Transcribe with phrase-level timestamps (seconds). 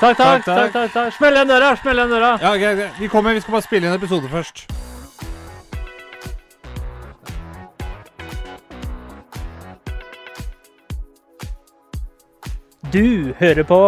[0.00, 0.44] Takk, takk.
[0.44, 0.92] Takk, takk.
[0.92, 1.14] takk.
[1.16, 1.70] Smell igjen døra!
[1.80, 2.34] Smell igjen døra!
[2.42, 2.98] Ja, greit, greit.
[3.00, 4.66] Vi kommer, vi skal bare spille inn en episode først.
[12.92, 13.80] Du hører på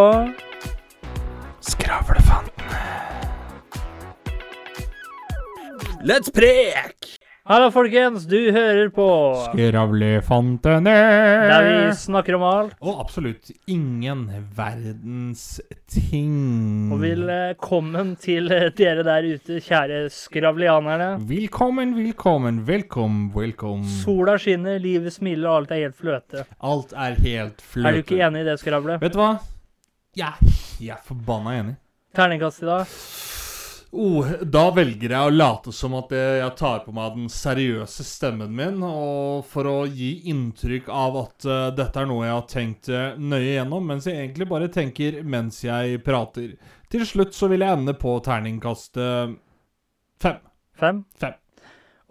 [1.60, 2.64] Skravlefanten.
[6.02, 6.97] Let's prek!
[7.48, 8.26] Hallo, folkens.
[8.28, 9.04] Du hører på
[9.46, 10.92] Skravlefantene.
[11.48, 12.74] Der vi snakker om alt.
[12.84, 15.56] Og absolutt ingen verdens
[15.88, 16.90] ting.
[16.92, 21.06] Og velkommen til eh, dere der ute, kjære skravlianerne.
[21.30, 23.88] Velkommen, velkommen, velkommen, velkommen.
[24.02, 26.44] Sola skinner, livet smiler, og alt er helt fløte.
[26.60, 27.88] Alt er helt fløte.
[27.88, 29.00] Er du ikke enig i det, skravlet?
[29.06, 29.32] Vet du hva?
[30.20, 30.34] Ja,
[30.84, 31.78] jeg er forbanna enig.
[32.12, 32.98] Terningkast i dag?
[33.90, 38.52] Oh, da velger jeg å late som at jeg tar på meg den seriøse stemmen
[38.52, 42.90] min, og for å gi inntrykk av at uh, dette er noe jeg har tenkt
[42.92, 46.52] eh, nøye gjennom, mens jeg egentlig bare tenker mens jeg prater.
[46.92, 49.32] Til slutt så vil jeg ende på terningkast eh,
[50.20, 50.38] fem.
[50.76, 51.02] Fem?
[51.16, 51.40] Fem.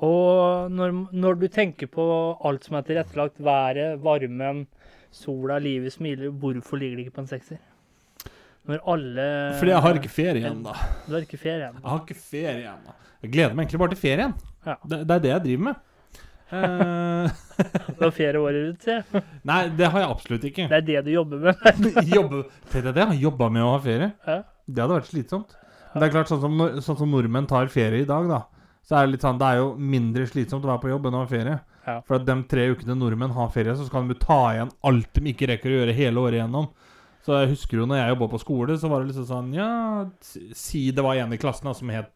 [0.01, 2.09] Og når, når du tenker på
[2.45, 4.65] alt som er tilrettelagt, været, varmen,
[5.13, 7.61] sola, livet smiler, hvorfor ligger det ikke på en sekser?
[8.67, 9.25] Når alle
[9.59, 10.73] Fordi jeg har ikke ferie igjen, da.
[11.07, 11.77] Du har ikke ferie igjen.
[11.81, 12.95] Jeg har ikke ferie igjen, da.
[13.23, 14.33] Jeg gleder meg egentlig bare til ferien.
[14.67, 14.75] Ja.
[14.83, 15.83] Det, det er det jeg driver med.
[16.47, 17.29] Eh,
[17.97, 19.21] Du har ferie året rundt, se.
[19.49, 20.67] nei, det har jeg absolutt ikke.
[20.71, 21.87] Det er det du jobber med.
[22.17, 24.11] Jobbe, Tenk deg det, jeg har jobba med å ha ferie.
[24.27, 24.37] Ja.
[24.67, 25.55] Det hadde vært slitsomt.
[25.93, 28.43] Men det er klart, sånn som, sånn som nordmenn tar ferie i dag, da.
[28.87, 31.17] Så er det litt sånn, det er jo mindre slitsomt å være på jobb enn
[31.17, 31.55] å ha ferie.
[31.87, 31.97] Ja.
[32.07, 35.31] For at de tre ukene nordmenn har ferie, så skal de ta igjen alt de
[35.31, 36.69] ikke rekker å gjøre hele året igjennom.
[37.27, 39.69] Så jeg husker jo når jeg jobba på skole, så var det liksom sånn Ja,
[40.55, 42.13] si det var en i klassen da, som het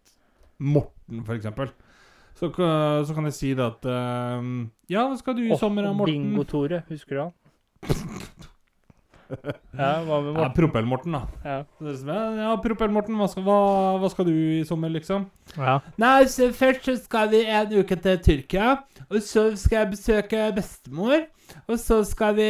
[0.61, 1.71] Morten, eksempel.
[2.39, 4.39] Så, så kan jeg si det at uh,
[4.89, 6.31] Ja, hva skal du i Åh, sommer, da, Morten?
[6.31, 7.35] Bingo-Tore, husker du han?
[9.31, 10.55] Ja, hva med Ja, Morten?
[10.57, 11.21] Propell-Morten, da.
[11.47, 11.59] Ja.
[11.79, 13.59] Er sånn, Ja, Propell-Morten, hva, hva,
[14.01, 15.27] hva skal du i sommer, liksom?
[15.55, 15.77] ja.
[16.01, 18.73] Nei, så først så skal vi en uke til Tyrkia.
[19.07, 21.23] Og så skal jeg besøke bestemor.
[21.67, 22.50] Og så skal vi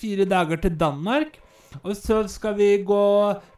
[0.00, 1.36] fire dager til Danmark.
[1.84, 3.02] Og så skal vi gå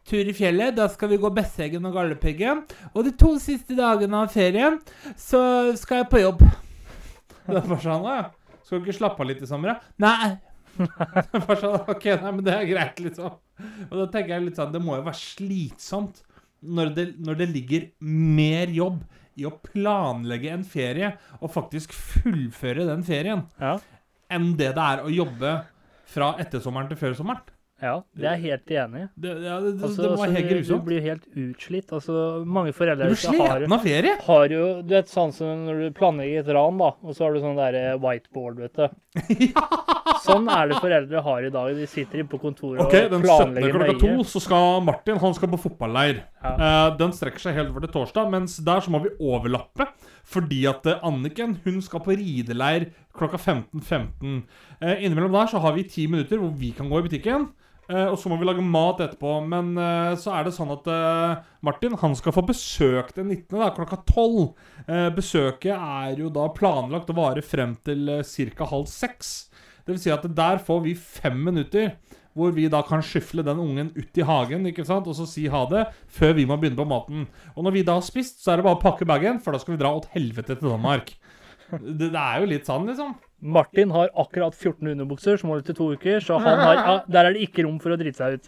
[0.07, 0.75] tur i fjellet.
[0.77, 2.63] Da skal vi gå Besseggen og Galdhøpiggen.
[2.93, 4.79] Og de to siste dagene av ferien
[5.19, 5.41] så
[5.79, 6.43] skal jeg på jobb.
[7.47, 8.21] Det er bare sånn, ja.
[8.63, 9.93] Skal du ikke slappe av litt i sommer, da?
[10.05, 10.29] Nei.
[11.33, 13.33] bare sånn, ok, nei, men det er greit, liksom.
[13.89, 16.23] Og da tenker jeg litt sånn, det må jo være slitsomt
[16.63, 19.01] når det, når det ligger mer jobb
[19.35, 21.09] i å planlegge en ferie
[21.41, 23.75] og faktisk fullføre den ferien, Ja.
[24.31, 25.51] enn det det er å jobbe
[26.13, 27.43] fra ettersommeren til førsommeren.
[27.83, 29.07] Ja, det er jeg helt enig i.
[29.25, 31.91] Det, ja, det, det, Altså, det må altså, helt du, du blir helt utslitt.
[31.97, 32.15] Altså,
[32.47, 34.13] mange Du foreldre blir har, sliten av ferie.
[34.27, 37.35] har jo Du vet sånn som når du planlegger et ran, da, og så har
[37.35, 38.87] du sånn derre whiteboard, vet du.
[40.23, 41.73] Sånn er det foreldre har i dag.
[41.75, 43.73] De sitter inne på kontoret Ok, og den 17.
[43.75, 46.23] klokka to så skal Martin han skal på fotballeir.
[46.39, 46.53] Ja.
[46.55, 49.89] Uh, den strekker seg helt over til torsdag, mens der så må vi overlappe.
[50.23, 54.37] Fordi at eh, Anniken hun skal på rideleir klokka 15.15.
[54.79, 57.49] Eh, innimellom der så har vi ti minutter hvor vi kan gå i butikken.
[57.91, 59.35] Eh, og så må vi lage mat etterpå.
[59.49, 63.59] Men eh, så er det sånn at eh, Martin han skal få besøk den 19.
[63.59, 64.47] Da, klokka 12.
[64.87, 68.23] Eh, besøket er jo da planlagt å vare frem til uh,
[68.57, 68.69] ca.
[68.71, 69.33] halv seks.
[69.83, 71.95] Det vil si at der får vi fem minutter
[72.33, 75.05] hvor vi da kan skyfle den ungen ut i hagen ikke sant?
[75.05, 77.27] og så si ha det, før vi må begynne på maten.
[77.53, 79.61] Og når vi da har spist, så er det bare å pakke bagen, for da
[79.61, 81.13] skal vi dra åt helvete til Danmark.
[81.73, 83.13] Det, det er jo litt sånn, liksom.
[83.43, 87.35] Martin har akkurat 14 underbukser som holder til to uker, så han har, der er
[87.35, 88.47] det ikke rom for å drite seg ut.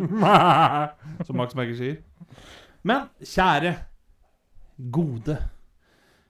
[1.27, 1.97] Som Max Berger sier.
[2.85, 3.73] Men kjære,
[4.91, 5.35] gode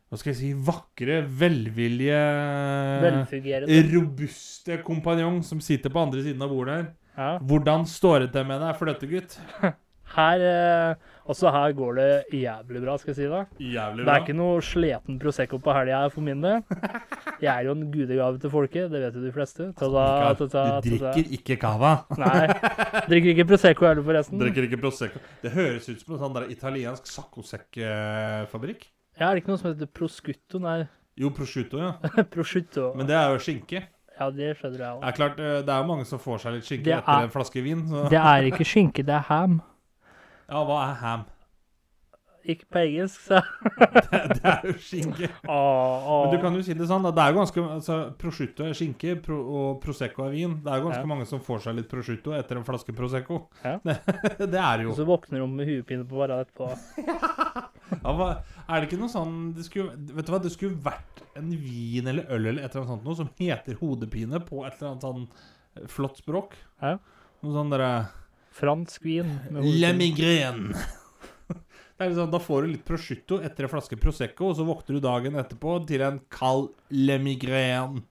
[0.10, 2.20] Hva skal jeg si Vakre, velvillige
[3.04, 3.80] Velfungerende.
[3.92, 6.86] Robuste kompanjong som sitter på andre siden av bordet her.
[7.16, 7.32] Ja.
[7.42, 9.38] Hvordan står det til med deg, fløtegutt?
[10.14, 10.96] Her, eh,
[11.28, 13.40] også her går det jævlig bra, skal jeg si da.
[13.60, 16.62] Jævlig Det er ikke noe sleten Prosecco på helga for min del.
[17.42, 19.66] Jeg er jo en gudegave til folket, det vet jo de fleste.
[19.76, 21.96] Ta da, ta da, Du drikker ikke cava.
[22.22, 22.46] Nei.
[23.10, 24.40] Drikker ikke Prosecco heller, forresten.
[24.40, 25.20] Drikker ikke Prosecco.
[25.42, 27.10] Det høres ut som en sånn der italiensk
[27.86, 28.88] saccosekk-fabrikk.
[29.20, 30.60] Ja, er det ikke noe som heter proscutto?
[30.64, 30.86] Nei,
[31.18, 31.94] Jo, prosciutto, ja.
[32.34, 32.90] prosciutto.
[33.00, 33.86] Men det er jo skinke.
[34.20, 35.04] Ja, det skjønner jeg Det òg.
[35.08, 37.28] er klart, eh, det er jo mange som får seg litt skinke er, etter er-
[37.28, 37.82] en flaske vin.
[37.88, 38.02] Så.
[38.12, 39.62] Det er ikke skinke, det er ham.
[40.50, 41.24] Ja, hva er ham?
[42.46, 43.40] Ikke på engelsk, så
[44.36, 45.32] det er jo skinke.
[45.50, 46.20] Åh, åh.
[46.28, 47.10] Men du kan jo si det sånn, da.
[47.18, 50.54] Det er jo ganske altså, Prosciutto er skinke, pro, og Prosecco er vin.
[50.62, 51.10] Det er jo ganske Ja.
[51.10, 53.40] mange som får seg litt prosciutto etter en flaske Prosecco.
[53.66, 53.80] Ja.
[53.86, 56.70] Det, det er jo Og så våkner de med huepine på hverandre etterpå.
[57.96, 58.28] ja, hva,
[58.68, 62.08] Er det ikke noe sånn det skulle, Vet du hva, det skulle vært en vin
[62.14, 65.04] eller øl eller et eller annet sånt noe som heter hodepine på et eller annet
[65.10, 66.54] sånn eh, flott språk.
[66.86, 66.94] Ja.
[67.42, 67.90] Noe sånn derre
[68.56, 69.34] Fransk vin.
[69.52, 70.76] Le migraine.
[71.96, 75.04] Er liksom, da får du litt prosciutto etter en flaske Prosecco, og så våkner du
[75.06, 78.02] dagen etterpå til en kald le migraine.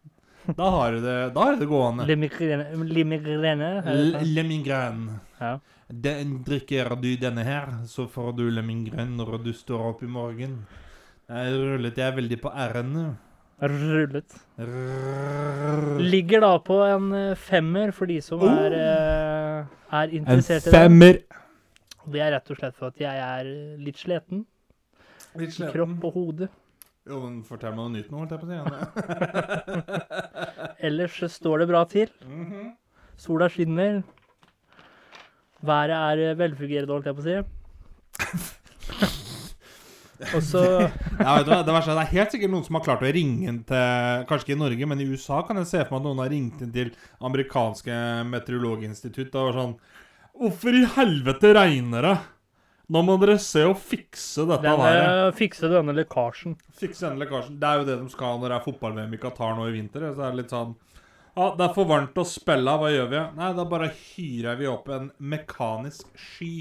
[0.56, 2.06] Da har du det, da har du det gående.
[2.08, 4.32] Le migraine, le migraine Le, sånn?
[4.37, 5.19] le migraine.
[5.41, 5.52] Ja.
[5.88, 10.08] Den drikker du denne her, så får du le migraine når du står opp i
[10.08, 10.58] morgen.
[11.29, 12.97] Jeg rullet jeg veldig på r-en.
[13.62, 14.35] Rullet.
[16.01, 17.06] Ligger da på en
[17.39, 19.65] femmer for de som er, eh,
[20.01, 20.75] er interessert i det.
[20.75, 21.19] femmer.
[22.11, 23.45] Det er rett og slett for at jeg er
[23.81, 24.45] litt sliten.
[25.39, 26.49] Litt Kropp og hode.
[27.06, 28.56] Jo, men fortell meg noe nytt nå, holdt jeg på å si.
[30.89, 32.09] Ellers så står det bra til.
[32.25, 32.75] Mhm.
[33.17, 34.03] Sola skinner.
[35.65, 37.37] Været er eh, velfungerende, holdt jeg på å si.
[40.34, 40.61] Og så
[41.25, 43.49] Ja, hva, det, verste er, det er helt sikkert noen som har klart å ringe
[43.50, 46.06] inn til Kanskje ikke i Norge, men i USA kan jeg se for meg at
[46.08, 46.93] noen har ringt inn til
[47.25, 47.99] amerikanske
[48.31, 49.75] meteorologinstitutt og vært sånn
[50.34, 52.14] Hvorfor i helvete regner det?
[52.94, 55.28] Nå må dere se og fikse dette denne, været.
[55.28, 56.56] eh, fikse denne lekkasjen.
[56.76, 57.55] Fikse denne lekkasjen.
[57.62, 60.05] Det er jo det de skal når det er fotball-VM i Qatar nå i vinter.
[60.12, 60.75] Så er det litt sånn
[61.34, 63.22] Ja, det er for varmt å spille, hva gjør vi?
[63.38, 66.52] Nei, da bare hyrer vi opp en mekanisk sky.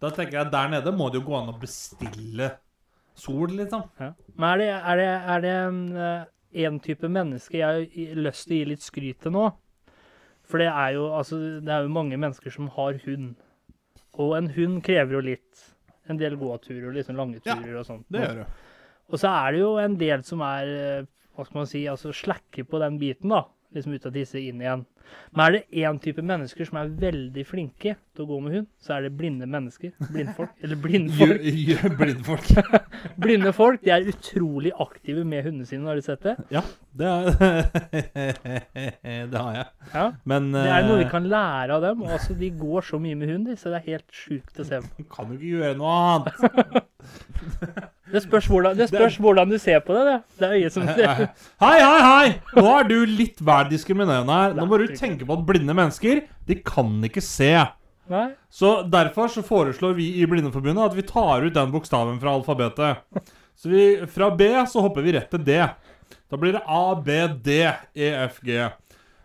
[0.00, 2.52] Da tenker jeg der nede må det jo gå an å bestille
[3.20, 3.86] sol, liksom.
[4.00, 4.12] Ja.
[4.34, 6.30] Men er det, er det, er det en, eh,
[6.66, 9.50] en type menneske jeg har lyst til å gi litt skryt til nå?
[10.50, 13.36] For det er jo, altså, det er jo mange mennesker som har hund.
[14.18, 15.68] Og en hund krever jo litt.
[16.10, 18.08] En del gåturer og liksom lange Ja, og sånt.
[18.10, 18.48] Det gjør det.
[19.10, 22.14] Og så er det jo en del som er, eh, hva skal man si, altså
[22.14, 23.44] slakker på den biten da.
[23.70, 24.80] Liksom ut av disse inn igjen.
[25.34, 28.66] Men er det én type mennesker som er veldig flinke til å gå med hund,
[28.82, 29.90] så er det blinde mennesker.
[30.10, 30.52] Blindfolk.
[30.62, 31.40] Eller blindfolk.
[32.00, 32.46] Blindfolk.
[33.22, 36.34] Blinde folk de er utrolig aktive med hundene sine, har du sett det?
[36.54, 36.62] Ja,
[36.98, 37.10] det
[39.30, 39.66] Det har jeg.
[39.94, 40.06] Ja.
[40.30, 41.98] Men Det er noe vi eh, kan lære av dem.
[42.10, 44.88] Altså, de går så mye med hund, så det er helt sjukt å se på.
[45.14, 46.36] kan jo ikke gjøre noe annet.
[48.10, 50.04] Det spørs hvordan, det spørs hvordan du ser på det.
[50.06, 51.26] Det, det er øyet som ser.
[51.62, 52.32] Hei, hei, hei!
[52.56, 54.56] Nå er du litt vel diskriminerende her.
[54.56, 57.52] Nå må du tenke på at blinde mennesker, de kan ikke se.
[58.10, 58.24] Nei?
[58.50, 63.22] Så derfor så foreslår vi i Blindeforbundet at vi tar ut den bokstaven fra alfabetet.
[63.54, 65.60] Så vi, fra B så hopper vi rett til D.
[66.30, 67.60] Da blir det A, B, D,
[67.94, 68.56] E, F, G.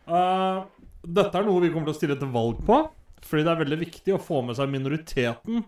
[0.06, 0.66] Uh,
[1.02, 2.84] dette er noe vi kommer til å stille til valg på,
[3.26, 5.64] fordi det er veldig viktig å få med seg minoriteten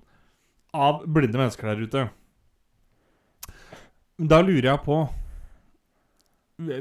[0.78, 2.08] av blinde mennesker der ute.
[4.18, 4.96] Da lurer jeg på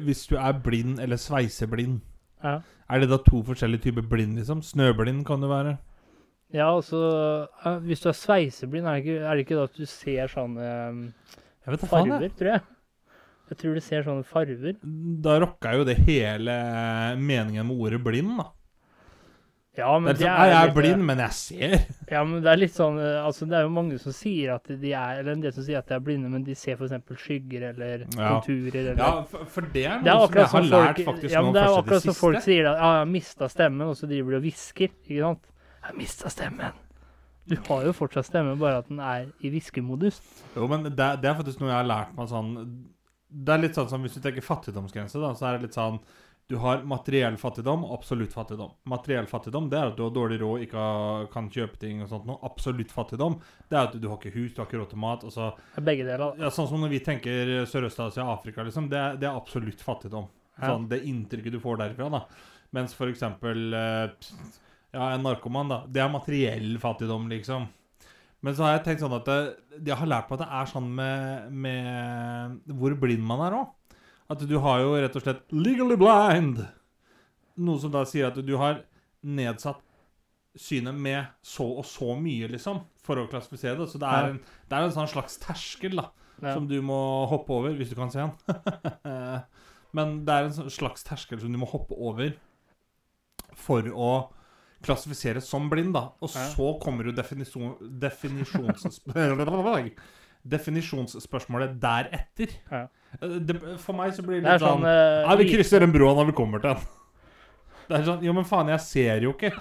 [0.06, 2.00] Hvis du er blind eller sveiseblind,
[2.44, 2.60] Ja.
[2.88, 4.62] er det da to forskjellige typer blind, liksom?
[4.62, 5.76] Snøblind kan det være.
[6.54, 7.48] ja, altså
[7.82, 11.12] Hvis du er sveiseblind, er det ikke, er det ikke da at du ser sånne
[11.66, 12.60] Jeg vet da faen, tror jeg?
[13.50, 14.74] Jeg tror du ser sånne farver.
[15.22, 16.50] Da rocka jo det hele
[17.20, 18.48] meningen med ordet blind, da.
[19.76, 21.74] Ja, men Det er det liksom, er, jeg er litt, blind, men jeg ser.
[22.14, 24.70] Ja, men det er litt sånn eh, Altså, det er jo mange som sier at
[24.70, 26.94] de er Eller en del som sier at de er blinde, men de ser f.eks.
[27.20, 28.30] skygger eller Ja.
[28.38, 31.10] konturer eller Ja, for, for det er Det er noe som jeg har lært folk,
[31.10, 33.48] faktisk ja, nå men det er akkurat som folk sier at ja, jeg har mista
[33.52, 34.90] stemmen, og så driver de og hvisker.
[35.04, 35.48] Ikke sant?
[35.76, 36.82] Jeg har mista stemmen.
[37.46, 40.16] Du har jo fortsatt stemme, bare at den er i hviskemodus.
[40.56, 42.48] Jo, men det, det er faktisk noe jeg har lært meg sånn
[43.28, 46.00] Det er litt sånn som hvis du tenker fattigdomsgrense, da, så er det litt sånn
[46.48, 48.70] Du har materiell fattigdom absolutt fattigdom.
[48.86, 50.82] Materiell fattigdom det er at du har dårlig råd, ikke
[51.32, 52.38] kan kjøpe ting og sånt noe.
[52.46, 55.24] Absolutt fattigdom det er at du har ikke hus, du har ikke råd til mat.
[55.26, 56.36] og så er Begge deler.
[56.38, 58.86] Ja, Sånn som når vi tenker Sørøst-Asia, og Afrika, liksom.
[58.92, 60.28] Det, er- det er absolutt fattigdom.
[60.60, 62.10] Sånn, Det inntrykket du får derfra.
[62.14, 62.22] da
[62.72, 64.14] Mens for eksempel eh,
[64.94, 65.80] Ja, en narkoman, da.
[65.90, 67.66] Det er materiell fattigdom, liksom.
[68.42, 69.40] Men så har jeg tenkt sånn at det,
[69.84, 73.72] jeg har lært meg at det er sånn med, med hvor blind man er òg.
[74.30, 76.66] At du har jo rett og slett 'legally blind'.
[77.56, 78.82] Noe som da sier at du har
[79.24, 79.80] nedsatt
[80.56, 83.88] synet med så og så mye, liksom, for å klassifisere det.
[83.92, 86.10] Så det er en, det er en sånn slags terskel, da
[86.42, 86.52] Ja.
[86.54, 88.32] som du må hoppe over, hvis du kan se den.
[89.96, 92.34] Men det er en sånn slags terskel som du må hoppe over
[93.54, 94.10] for å
[94.84, 96.10] klassifiseres som blind, da.
[96.20, 99.00] Og så kommer jo definisjon, definisjons,
[100.52, 102.52] definisjonsspørsmålet deretter.
[102.72, 102.84] Ja.
[103.20, 105.92] Eh, Det, for meg så blir det Det sånn sånn eh, Ja, vi krysser den
[105.94, 106.86] broa når vi kommer til den.
[107.86, 109.52] Det er sånn, Jo, men faen, jeg ser jo ikke.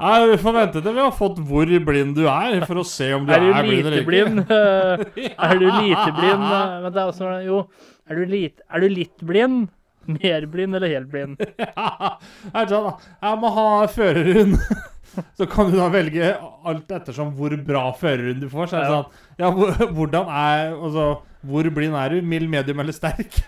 [0.00, 3.12] Nei, Vi får vente til vi har fått hvor blind du er, for å se
[3.14, 4.10] om du Er er, blind eller ikke.
[4.10, 4.40] blind?
[4.50, 6.46] Eh, Er du lite blind?
[6.46, 7.64] Men det er også Jo,
[8.10, 9.68] er du, lit, er du litt blind?
[10.20, 11.40] Mer blind eller helt blind?
[11.60, 12.16] Ja,
[12.52, 13.12] det er sånn, da.
[13.26, 14.56] Jeg må ha førerhund.
[15.38, 16.28] Så kan du da velge
[16.70, 18.70] alt ettersom hvor bra førerhund du får.
[18.70, 19.50] Så er det sånn Ja,
[19.90, 21.06] hvordan er Altså,
[21.50, 22.20] hvor blind er du?
[22.22, 23.40] Mild, medium eller sterk?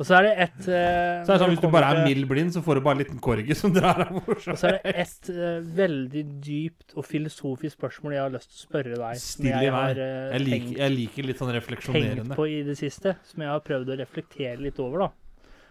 [0.00, 2.24] Og så er det ett eh, Så er det sånn, Hvis du bare er mild
[2.30, 4.94] blind, så får du bare en liten korgi som drar deg Og så er det
[5.04, 9.20] ett eh, veldig dypt og filosofisk spørsmål jeg har lyst til å spørre deg.
[9.20, 9.82] Stille Still i vei.
[9.90, 12.38] har eh, Jeg liker, tenkt, jeg liker litt sånn tenkt refleksjonerende.
[12.40, 15.10] på i det siste, som jeg har prøvd å reflektere litt over, da.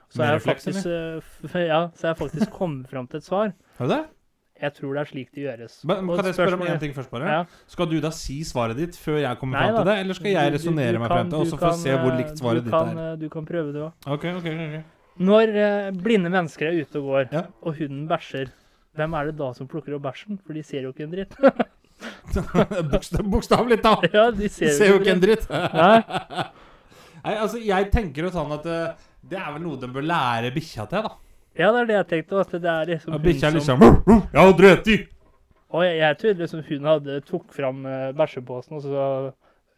[0.09, 3.51] Så har jeg faktisk, eh, ja, så jeg faktisk kommet fram til et svar.
[3.77, 4.05] Har du det?
[4.59, 5.75] Jeg tror det er slik det gjøres.
[5.87, 7.29] Men, kan jeg spørre om én ting først, bare?
[7.31, 7.43] Ja.
[7.71, 10.53] Skal du da si svaret ditt før jeg kommer fram til det, eller skal jeg
[10.57, 12.73] resonnere meg fram til det, og så får vi se hvor eh, likt svaret ditt
[12.73, 13.11] kan, er?
[13.13, 14.09] eh, Du kan prøve, du òg.
[14.17, 14.83] Okay, okay, okay.
[15.29, 17.45] Når eh, blinde mennesker er ute og går, Ja.
[17.61, 18.51] og hunden bæsjer,
[18.99, 20.39] hvem er det da som plukker opp bæsjen?
[20.45, 21.37] For de ser jo ikke en dritt.
[22.91, 24.05] Bokstav, bokstavelig talt!
[24.13, 25.47] ja, de ser, Ser jo ikke en dritt.
[25.49, 26.03] Nei.
[27.19, 30.51] Nei, altså, jeg tenker jo sånn at eh, det er vel noe de bør lære
[30.55, 31.11] bikkja til, da.
[31.59, 32.39] Ja, det er det jeg tenkte.
[32.39, 34.89] At det er liksom Ja, Bikkja er som liksom Jeg har drept!
[35.69, 39.03] Og jeg, jeg trodde liksom hun hadde tok fram uh, bæsjeposen, og så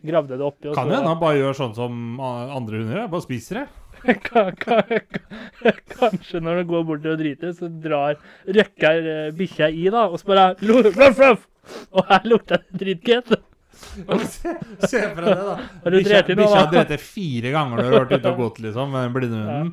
[0.07, 3.09] gravde det oppi, Kan hende han bare gjør sånn som andre hunder gjør.
[3.11, 3.67] Bare spiser det.
[4.25, 8.15] Ka- ka- ka- Kanskje når det går bort og driter, så drar
[8.47, 11.47] røkker uh, bikkja i, da, og så bare luff, luff, luff.
[11.93, 13.35] Og her lukter det drittget.
[13.81, 14.55] Se,
[14.87, 15.55] se for deg det, da.
[15.83, 18.05] Har du Bikkja drept i nå, bikkja har drept det fire ganger når du har
[18.05, 19.71] vært ute og gått, liksom, med den blinde hunden.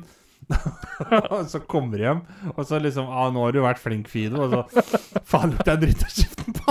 [1.35, 2.21] og så kommer du hjem,
[2.55, 4.61] og så liksom ah, 'Nå har du vært flink, Fido.' Og så
[5.21, 6.69] Faen, lukter jeg dritt av kjeften på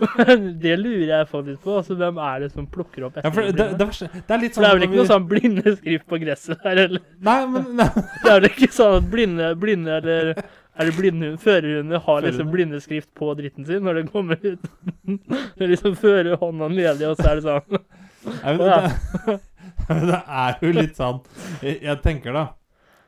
[0.64, 1.74] det lurer jeg faktisk på.
[1.80, 4.64] Altså, hvem er det som plukker opp Ja, det, det, det, det er litt For
[4.64, 7.04] sånn det er vel når ikke noe sånn sånn blindeskrift på gresset der, eller?
[7.26, 7.90] Nei, men nei.
[8.22, 10.32] Det er vel ikke sånn at blinde, blinde eller
[10.80, 14.70] er det blindhund, førerhunder har liksom blindeskrift på dritten sin når det kommer ut?
[15.56, 17.82] Det er liksom fører hånda ledig, og så er det sånn.
[18.30, 19.36] Nei, men det,
[20.10, 21.22] det er jo litt sånn
[21.64, 22.42] Jeg, jeg tenker da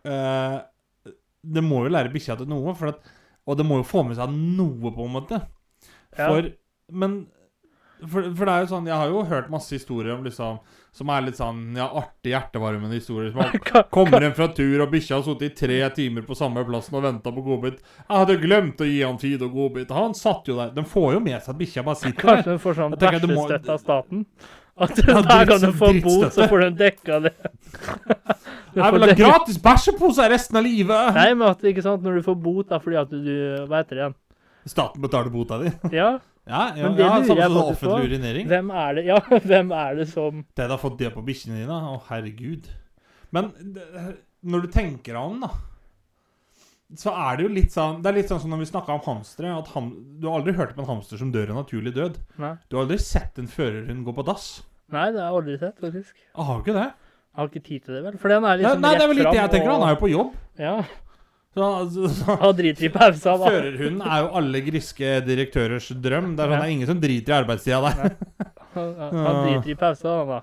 [0.09, 0.55] uh,
[1.45, 3.11] Det må jo lære bikkja til noe, for at,
[3.45, 5.41] og det må jo få med seg noe, på en måte.
[6.19, 6.29] Ja.
[6.93, 7.23] Men
[8.03, 10.61] for, for det er jo sånn Jeg har jo hørt masse historier om liksom
[10.93, 13.33] som er litt sånn ja, artig, hjertevarmende historier.
[13.33, 16.65] Som er, kommer hjem fra tur, og bikkja har sittet i tre timer på samme
[16.69, 17.79] plassen og venta på godbit.
[17.81, 20.75] 'Jeg hadde glemt å gi han Fido godbit.' Han satt jo der.
[20.77, 22.43] Den får jo med seg at bikkja bare sitter der.
[22.43, 23.47] Kanskje hun får sånn må-
[23.77, 24.27] av staten?
[24.83, 27.35] At Ja, der kan du få får bot, så får du en dekka det.
[28.73, 31.15] Du Jeg vil ha gratis bæsjepose resten av livet!
[31.17, 33.33] Nei, men at, ikke sant, når du får bot da, fordi at du
[33.69, 34.15] Hva heter det igjen?
[34.73, 35.73] Staten betaler bota di.
[35.93, 36.15] Ja,
[36.47, 37.99] Ja, ja, Men det ja lurer jeg faktisk på.
[38.03, 38.47] urinering.
[38.51, 39.19] hvem er det Ja,
[39.51, 41.77] hvem er det som Det har fått det på bikkjene dine?
[41.93, 42.67] Å, herregud.
[43.31, 43.53] Men
[44.43, 45.51] når du tenker deg om, da
[46.99, 49.05] Så er det jo litt sånn Det er litt sånn som når vi snakka om
[49.07, 49.53] hamstere.
[49.57, 52.19] At ham, du har aldri hørt om en hamster som dør en naturlig død.
[52.43, 54.51] Nei, Du har aldri sett en førerhund gå på dass.
[54.93, 56.13] Nei det har jeg aldri sett, faktisk.
[56.35, 56.89] Jeg har jo ikke det.
[57.33, 58.19] Jeg har ikke tid til det, vel.
[58.21, 59.71] For den er Nei, liksom nei, det er vel litt det jeg tenker.
[59.71, 60.35] og- Han er jo på jobb.
[60.59, 60.75] Ja.
[61.53, 62.53] Så, så, så.
[62.57, 63.51] Driter i pausa, da.
[63.51, 66.31] Førerhunden er jo alle griske direktørers drøm.
[66.39, 68.17] Det er sånn, det er ingen som driter i arbeidstida der.
[68.73, 70.41] Han, han driter i pausa, han da.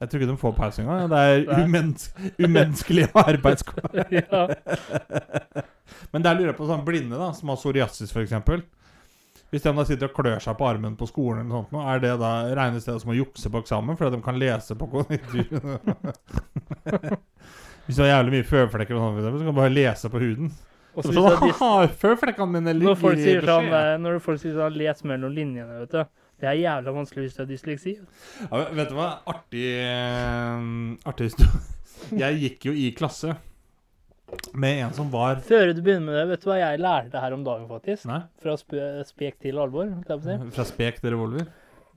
[0.00, 1.10] Jeg tror ikke de får pause engang.
[1.12, 1.64] Det er Nei.
[1.68, 2.06] umens
[2.40, 3.98] umenneskelige arbeidskår.
[4.16, 4.46] ja.
[6.14, 8.32] Men der lurer jeg på sånn blinde da, som har psoriasis f.eks.
[9.50, 12.14] Hvis de da sitter og klør seg på armen på skolen, eller sånt, er det
[12.22, 15.44] da regnes det som å jukse på eksamen fordi de kan lese på konjunktur?
[17.90, 20.52] Hvis du har jævlig mye føflekker, og sånt, så kan du bare lese på huden.
[20.94, 23.92] Og Så sånn, det er dis- «Haha, Føflekkene mine ligger når folk sier sånn, eh,
[24.02, 26.04] når folk sier sånn Les mellom linjene, vet du.
[26.40, 27.92] Det er jævla vanskelig hvis du har dysleksi.
[28.48, 29.10] Ja, vet du hva?
[29.28, 30.64] Artig eh,
[31.10, 31.60] Artig historie.
[32.22, 33.36] Jeg gikk jo i klasse
[34.54, 37.34] med en som var Før du begynner med det, vet du hva jeg lærte her
[37.34, 38.06] om dagen, faktisk?
[38.08, 39.90] Nei, Fra spe spek til alvor.
[40.22, 40.36] si.
[40.54, 41.48] fra spek til revolver.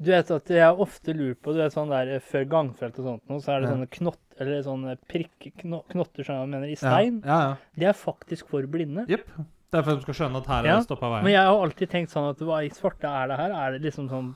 [0.01, 3.05] Du vet at jeg ofte lurer på, du vet sånn der eh, før gangfelt og
[3.07, 7.21] sånt, nå, så er det sånne knott, eller sånne prikknotter som jeg mener, i stein.
[7.25, 7.55] ja, ja.
[7.77, 9.05] Det er faktisk for blinde.
[9.11, 9.27] Jepp.
[9.73, 11.25] Det er for at de skal skjønne at her er det stoppa veien.
[11.25, 13.55] Men jeg har alltid tenkt sånn at hva i svarte er det her?
[13.57, 14.35] Er det liksom sånn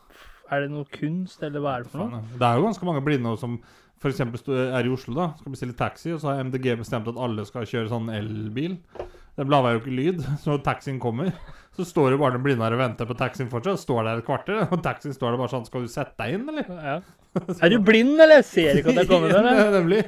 [0.49, 2.21] Er det noe kunst, eller hva er det for noe?
[2.39, 3.59] Det er jo ganske mange blinde som
[3.99, 4.21] f.eks.
[4.21, 7.65] er i Oslo, da, skal bestille taxi, og så har MDG bestemt at alle skal
[7.67, 8.77] kjøre sånn elbil.
[9.37, 11.33] Den lager jo ikke lyd, så når taxien kommer,
[11.77, 13.81] så står jo bare den blinde her og venter på taxien fortsatt.
[13.81, 16.47] Står der et kvarter, og taxien står der bare sånn Skal du sette deg inn,
[16.53, 16.69] eller?
[16.77, 16.97] Ja.
[17.63, 18.41] Er du blind, eller?
[18.45, 19.69] Ser ikke at jeg kommer der, eller?
[19.77, 20.01] Nemlig.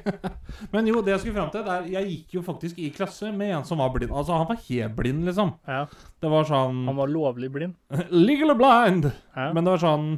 [0.73, 3.53] Men jo, det jeg skulle fram til, er Jeg gikk jo faktisk i klasse med
[3.57, 4.11] en som var blind.
[4.11, 5.53] Altså, han var helt blind, liksom.
[5.69, 5.83] Ja.
[6.19, 7.77] Det var sånn Han var lovlig blind.
[8.27, 9.09] Legally blind!
[9.35, 9.49] Ja.
[9.55, 10.09] Men det var sånn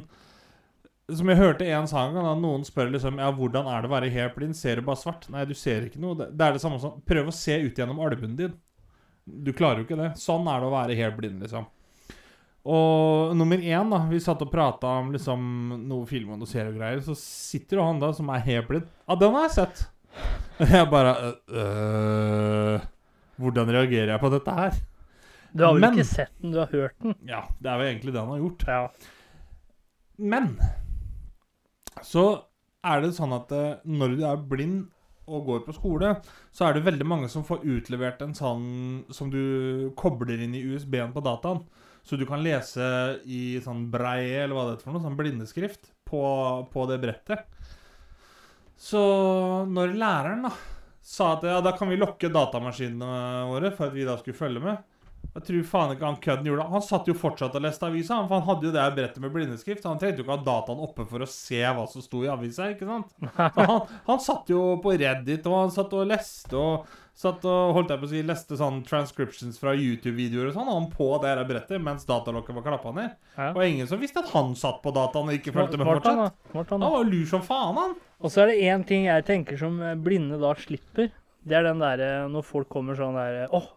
[1.12, 4.12] Som jeg hørte en sang, da noen spør liksom Ja, hvordan er det å være
[4.14, 4.56] helt blind?
[4.58, 5.28] Ser du bare svart?
[5.32, 6.16] Nei, du ser ikke noe.
[6.30, 8.56] Det er det samme som Prøv å se ut gjennom albuen din.
[9.22, 10.12] Du klarer jo ikke det.
[10.18, 11.68] Sånn er det å være helt blind, liksom.
[12.64, 15.40] Og nummer én, da Vi satt og prata om liksom
[15.88, 17.00] noe film og noe seriegreier.
[17.02, 18.86] Så sitter jo han da som er helt blind.
[19.08, 19.82] Ja, den har jeg sett.
[20.60, 21.12] Og jeg bare
[21.48, 22.82] øh,
[23.42, 24.76] Hvordan reagerer jeg på dette her?
[25.52, 27.14] Du har vel Men- ikke sett den, du har hørt den?
[27.28, 28.64] Ja, det er jo egentlig det han har gjort.
[28.68, 28.88] Ja.
[30.18, 30.46] Men
[32.02, 32.24] så
[32.84, 34.86] er det sånn at eh, når du er blind
[35.28, 36.14] og går på skole,
[36.52, 38.64] så er det veldig mange som får utlevert en sånn
[39.14, 41.60] som du kobler inn i USB-en på dataen.
[42.02, 42.84] Så du kan lese
[43.30, 46.22] i sånn breie, eller hva det heter for noe, sånn blindeskrift på,
[46.72, 47.46] på det brettet.
[48.82, 49.02] Så
[49.70, 50.54] når læreren da
[51.02, 54.62] sa at ja, da kan vi lokke datamaskinene våre for at vi da skulle følge
[54.62, 56.72] med Jeg tror faen ikke han kødden gjorde det.
[56.74, 59.86] Han satt jo fortsatt og leste avisa, for han hadde jo det brettet med blindeskrift.
[59.86, 62.68] Han trengte jo ikke ha dataen oppe for å se hva som sto i avisa,
[62.74, 63.14] ikke sant?
[63.62, 67.90] Han, han satt jo på Reddit, og han satt og leste og Satt og holdt
[67.92, 71.42] jeg på å si leste sånn transcriptions fra YouTube-videoer og sånn, han på det her
[71.44, 73.10] brettet mens datalokket var klappa ned.
[73.36, 73.50] Ja.
[73.52, 76.16] Og ingen som visste at han satt på dataen og ikke fulgte med fortsatt.
[76.16, 76.64] han, da.
[76.72, 77.92] Han, Han var lur som faen, han.
[78.24, 81.12] Og så er det én ting jeg tenker som eh, blinde da slipper.
[81.44, 83.68] Det er den derre når folk kommer sånn derre Åh!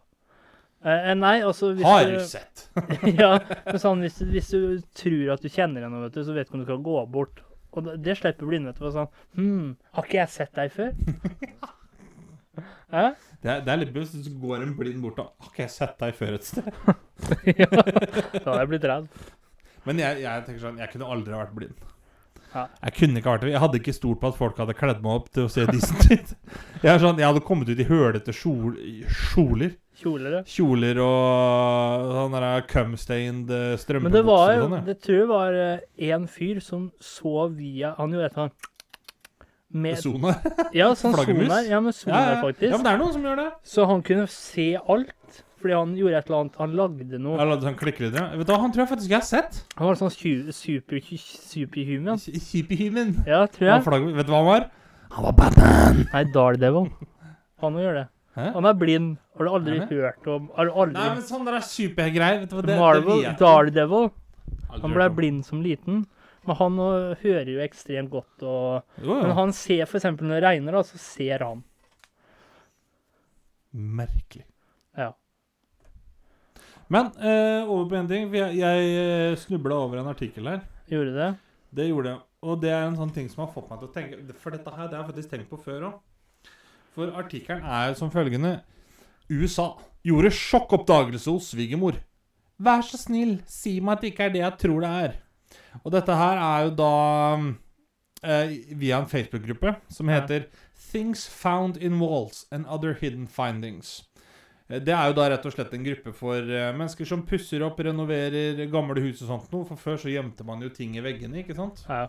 [0.85, 2.67] Eh, nei, altså hvis Har du, sett?
[3.19, 6.35] ja, men sånn, hvis, du- hvis du tror at du kjenner henne, vet du, så
[6.35, 7.41] vet du om du kan gå bort.
[7.75, 8.71] Og det, det slipper blinde.
[8.71, 10.93] vet du, Sånn, hm, har ikke jeg sett deg før?
[12.91, 13.05] Hæ?
[13.41, 14.13] Det er, det er litt buss.
[14.15, 16.69] Så går en blind bort og Har ikke jeg sett deg før et sted?
[17.63, 19.09] ja, da har jeg blitt redd.
[19.85, 21.83] Men jeg, jeg tenker sånn Jeg kunne aldri vært blind.
[22.55, 22.67] Ja.
[22.87, 23.51] Jeg kunne ikke vært det.
[23.51, 26.21] Jeg hadde ikke stolt på at folk hadde kledd meg opp til å se Disney.
[26.79, 28.77] Jeg, er sånn, jeg hadde kommet ut i hølete kjol,
[29.33, 29.73] kjoler.
[29.95, 30.41] Kjoler, ja.
[30.47, 34.75] Kjoler og sånn der cum-stained eh, Men det var sånn.
[34.75, 34.81] ja.
[34.87, 35.59] Det tror jeg var
[36.11, 38.71] en fyr som så via Han gjorde et eller annet
[39.75, 40.31] med Sone.
[40.79, 41.51] Ja, sånn Flaggermus?
[41.69, 42.41] Ja, men Ja, ja.
[42.41, 42.69] faktisk.
[42.69, 43.47] ja, men det er noen som gjør det.
[43.75, 45.41] Så han kunne se alt.
[45.65, 48.37] Fordi han gjorde et eller annet Han lagde noe Jeg lagde sånn klikkelyder, Ja.
[48.37, 49.55] Vet du hva, Han tror jeg faktisk jeg har sett.
[49.79, 52.19] Han var sånn super, superhuman.
[52.21, 53.15] Superhuman.
[53.25, 53.83] Ja, tror jeg.
[53.87, 54.67] flagg- Vet du hva han var?
[55.15, 56.03] Han var Batman.
[56.13, 56.89] Nei, Daredevil.
[57.63, 58.07] Han må gjøre det.
[58.35, 58.51] Hæ?
[58.53, 59.17] Han er blind.
[59.37, 62.39] Har du aldri Er hørt om Har du aldri Nei, men sånn der supergreier.
[62.43, 63.21] Vet du hva, det, Marvel?
[63.23, 63.37] det.
[63.39, 64.11] Daredevil.
[64.81, 66.05] Han ble blind som liten.
[66.45, 68.43] Men han øh, hører jo ekstremt godt.
[68.45, 70.05] Og, Jo, men han ser f.eks.
[70.13, 71.63] når det regner, da, så ser han.
[73.75, 74.45] Merkelig.
[74.97, 75.11] Ja.
[76.87, 78.29] Men eh, over på en ting.
[78.35, 80.61] Jeg, jeg snubla over en artikkel her.
[80.91, 81.31] Gjorde det?
[81.75, 82.21] Det gjorde jeg.
[82.45, 84.69] Og det er en sånn ting som har fått meg til å tenke For dette
[84.69, 85.95] her det har jeg faktisk tenkt på før òg.
[86.95, 88.59] For artikkelen er som følgende
[89.27, 89.71] USA
[90.05, 91.97] gjorde sjokkoppdagelse hos svigermor.
[92.61, 95.15] Vær så snill, si meg at det ikke er det jeg tror det er.
[95.83, 96.91] Og dette her er jo da
[98.23, 100.21] eh, via en Facebook-gruppe som Ja.
[100.21, 100.47] heter
[100.91, 104.03] Things Found in Walls and Other Hidden Findings.
[104.69, 107.61] Eh, Det er jo da rett og slett en gruppe for eh, mennesker som pusser
[107.61, 109.65] opp, renoverer gamle hus og sånt noe.
[109.65, 111.83] For før så gjemte man jo ting i veggene, ikke sant?
[111.87, 112.07] Ja.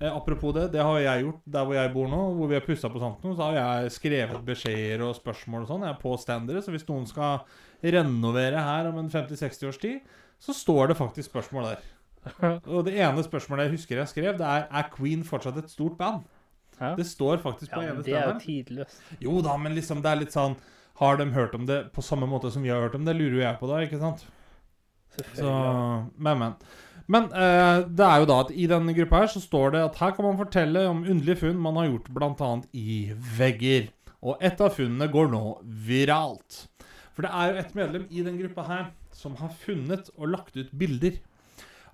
[0.00, 2.60] Eh, apropos det, det har jeg gjort der hvor jeg bor nå, hvor vi har
[2.66, 3.34] pussa på sånt noe.
[3.34, 5.82] Så har jeg skrevet beskjeder og spørsmål og sånn.
[5.88, 7.40] Jeg er på standere, så hvis noen skal
[7.82, 10.00] renovere her om en 50-60 års tid,
[10.38, 11.84] så står det faktisk spørsmål der.
[12.74, 15.98] Og det ene spørsmålet jeg husker jeg skrev, det er Er Queen fortsatt et stort
[15.98, 16.24] band?
[16.80, 16.92] Ja.
[16.98, 19.04] Det står faktisk på ja, ene men det er jo tidløst.
[19.24, 20.58] Jo da, men liksom det er litt sånn
[21.00, 23.16] Har de hørt om det på samme måte som vi har hørt om det?
[23.16, 24.26] Lurer jo jeg på da, ikke sant?
[25.16, 25.48] Så,
[26.20, 26.56] men, men.
[27.06, 30.00] Men eh, det er jo da at i denne gruppa her så står det at
[30.02, 32.50] her kan man fortelle om underlige funn man har gjort bl.a.
[32.76, 32.96] i
[33.38, 33.86] vegger.
[34.26, 35.42] Og et av funnene går nå
[35.86, 36.64] viralt.
[37.14, 40.58] For det er jo et medlem i den gruppa her som har funnet og lagt
[40.58, 41.20] ut bilder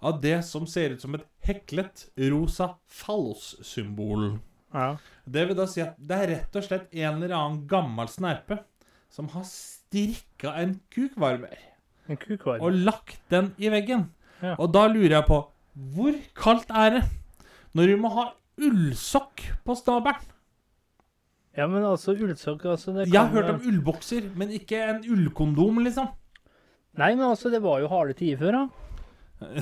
[0.02, 4.36] av det som ser ut som et heklet rosa fallos-symbol.
[4.74, 4.96] Ja.
[5.28, 8.62] Det vil da si at det er rett og slett en eller annen gammel snerpe
[9.12, 11.58] som har strikka en kukvarmer
[12.08, 12.64] En kukvarmer.
[12.64, 14.08] og lagt den i veggen.
[14.42, 14.56] Ja.
[14.58, 15.42] Og da lurer jeg på
[15.92, 17.02] hvor kaldt er det
[17.76, 18.26] når du må ha
[18.60, 20.28] ullsokk på snabelen?
[21.56, 26.08] Ja, men altså, ullsokk altså, Jeg har hørt om ullbokser, men ikke en ullkondom, liksom.
[26.96, 28.91] Nei, men altså, det var jo harde tider før, da.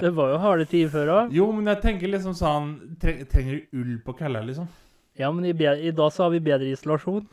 [0.00, 1.24] Det- var jo harde tider før, òg.
[1.34, 2.66] Jo, men jeg tenker liksom sånn
[3.00, 4.66] tre, Trenger du ull på kølla, liksom?
[5.16, 7.24] Ja, men i, i dag så har vi bedre isolasjon.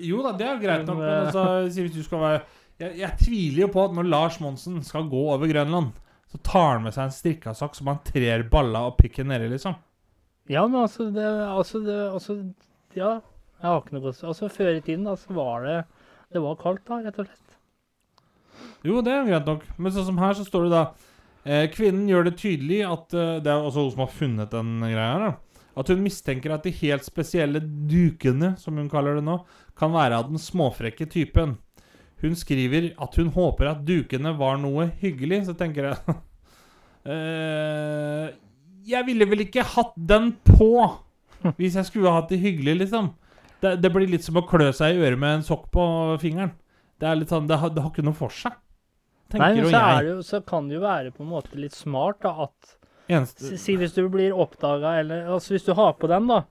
[0.00, 1.42] Jo da, det er greit nok, Men, men eh, altså,
[1.82, 2.40] hvis du skal være
[2.82, 5.88] jeg, jeg tviler jo på at når Lars Monsen skal gå over Grønland,
[6.32, 9.74] så tar han med seg en strikkasokk som han trer balla og pikken nedi, liksom.
[10.50, 12.32] Ja, men altså, det, altså, det, altså
[12.98, 13.10] Ja,
[13.60, 15.76] jeg har ikke noe godt Altså, før i tiden, da, så var det
[16.34, 17.51] Det var kaldt, da, rett og slett.
[18.82, 20.82] Jo, det er greit nok, men sånn som her så står det da
[21.46, 24.72] eh, Kvinnen gjør det tydelig at eh, Det er også hun som har funnet den
[24.82, 25.60] greia her, da.
[25.78, 29.38] At hun mistenker at de helt spesielle dukene, som hun kaller det nå,
[29.78, 31.54] kan være av den småfrekke typen.
[32.20, 36.18] Hun skriver at hun håper at dukene var noe hyggelig, så tenker jeg
[37.14, 38.26] eh,
[38.92, 40.74] Jeg ville vel ikke hatt den på
[41.58, 43.08] hvis jeg skulle hatt det hyggelig, liksom.
[43.62, 45.84] Det, det blir litt som å klø seg i øret med en sokk på
[46.22, 46.52] fingeren.
[47.02, 48.54] Det er litt sånn, det har, det har ikke noe for seg.
[49.34, 51.30] Nei, tenker men jo så, er det jo, så kan det jo være på en
[51.32, 52.76] måte litt smart da, at
[53.12, 56.44] Eneste, Si hvis du blir oppdaga, eller altså hvis du har på den, da,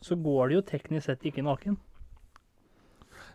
[0.00, 1.76] så går det jo teknisk sett ikke naken.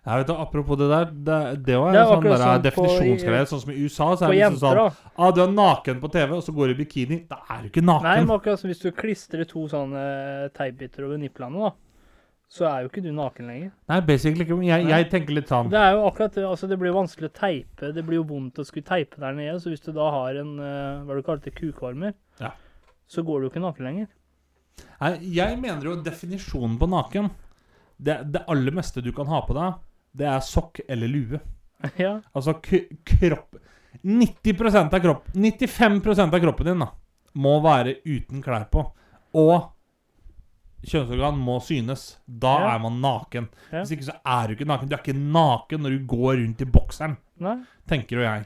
[0.05, 2.63] jeg vet, apropos det der, det, det var Det er en sånn akkurat der sånn
[2.73, 3.45] på- definisjonsgreie.
[3.51, 6.33] Sånn som i USA, så er det liksom sånn ah, Du er naken på TV,
[6.39, 7.19] og så går du i bikini.
[7.29, 8.07] Da er du ikke naken.
[8.07, 11.73] Nei, men akkurat som hvis du klistrer to sånne teipbiter over niplene, da,
[12.51, 13.69] så er jo ikke du naken lenger.
[13.87, 14.57] Nei, basically ikke.
[14.67, 17.29] Jeg, jeg tenker litt sånn Det er jo akkurat det, altså det blir jo vanskelig
[17.29, 20.09] å teipe, det blir jo vondt å skulle teipe der nede, så hvis du da
[20.11, 22.51] har en, eh, hva du kalte kukvarmer, Ja.
[23.07, 24.07] så går du jo ikke naken lenger.
[24.99, 27.31] Nei, Jeg mener jo definisjonen på naken
[28.01, 29.79] det, det aller meste du kan ha på deg,
[30.17, 31.39] det er sokk eller lue.
[31.97, 33.55] ja, Altså kropp
[34.03, 36.91] 90% av kropp 95% av kroppen din da
[37.39, 38.83] må være uten klær på.
[39.39, 39.69] Og
[40.85, 42.17] kjønnsorgan må synes.
[42.27, 42.75] Da Ja.
[42.75, 43.49] er man naken.
[43.71, 43.79] Ja.
[43.83, 44.89] Hvis ikke så er du ikke naken.
[44.89, 48.45] Du er ikke naken når du går rundt i bokseren, nei, tenker jo jeg.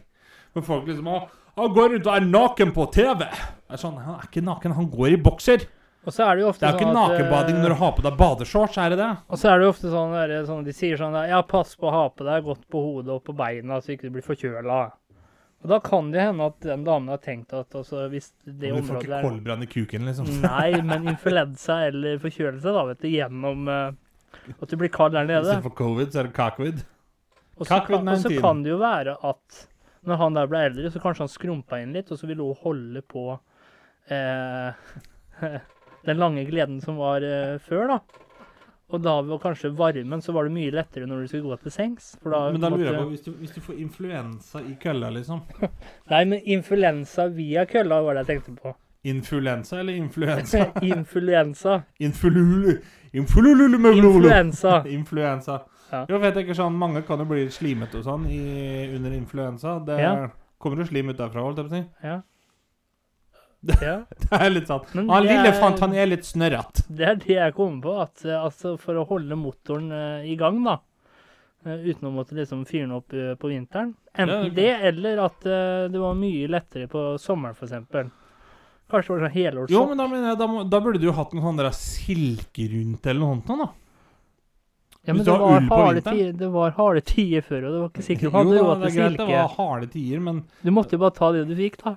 [0.55, 3.19] Men folk liksom å, Han går rundt og er naken på TV.
[3.19, 5.65] Det er sånn, Han er ikke naken, han går i bokser.
[6.05, 7.69] og så er det jo ofte Det er jo ikke sånn at, eh, nakenbading når
[7.69, 9.17] du har på deg badeshorts, er det det?
[9.29, 11.75] Og så er det jo ofte sånn, der, sånn de sier sånn der, Ja, pass
[11.75, 14.21] på å ha på deg godt på hodet og på beina, så ikke du blir
[14.21, 14.91] forkjøla.
[15.65, 18.83] Og da kan det hende at den damen har tenkt at altså, hvis det Du
[18.85, 20.27] får ikke der koldbrann i kuken, liksom.
[20.43, 25.25] Nei, men influensa eller forkjølelse, da, vet du, gjennom uh, at du blir kald der
[25.25, 25.41] nede.
[25.47, 26.83] Istedenfor covid, så er det kakvid.
[27.55, 29.65] Og så kan, og så kan det jo være at
[30.05, 32.61] når han der ble eldre, så kanskje han skrumpa inn litt, og så ville hun
[32.61, 33.25] holde på
[34.13, 34.93] eh,
[36.11, 38.24] den lange gleden som var eh, før, da.
[38.95, 41.73] Og da var kanskje varmen, så var det mye lettere når du skulle gå til
[41.75, 42.13] sengs.
[42.23, 45.41] Da, Men da lurer jeg på, hvis du, hvis du får influensa i kølla, liksom
[46.13, 48.75] Nei, men influensa via kølla var det jeg tenkte på.
[49.05, 50.65] Influensa eller influensa?
[50.95, 51.81] influensa.
[51.99, 52.77] Influlu...
[53.15, 54.83] Inflululu Influensa.
[54.91, 55.59] Influensa.
[55.91, 56.05] Ja.
[56.09, 58.39] Jo, vet jeg ikke sånn, Mange kan jo bli slimete og sånn i,
[58.97, 59.77] under influensa.
[59.85, 60.29] Det Ja.
[60.59, 61.83] kommer jo slim ut derfra, holdt jeg på å si.
[62.03, 62.17] Ja.
[63.65, 63.95] Det- ja.
[64.21, 64.89] Det er litt sant.
[64.93, 66.85] Men Han det lille er- fant, han er litt snørrete.
[66.89, 67.95] Det er det jeg kommer på.
[68.05, 70.79] At eh, altså, for å holde motoren uh, i gang, da,
[71.65, 75.41] uh, uten å måtte liksom fyre den opp uh, på vinteren Enten det, eller at
[75.43, 77.73] det var mye lettere på sommeren, f.eks.
[78.87, 81.09] Kanskje det var sånn helårs Jo, men da, mener jeg, da, må, da burde du
[81.09, 83.49] jo hatt noe sånn der silke rundt eller noe sånt.
[83.59, 83.67] da
[85.05, 88.05] ja, men det var, harde tider, det var harde tider før, og det var ikke
[88.07, 89.17] sikkert du hadde råd det til silke.
[89.19, 91.93] det var harde tider, men Du måtte jo bare ta det du fikk, da.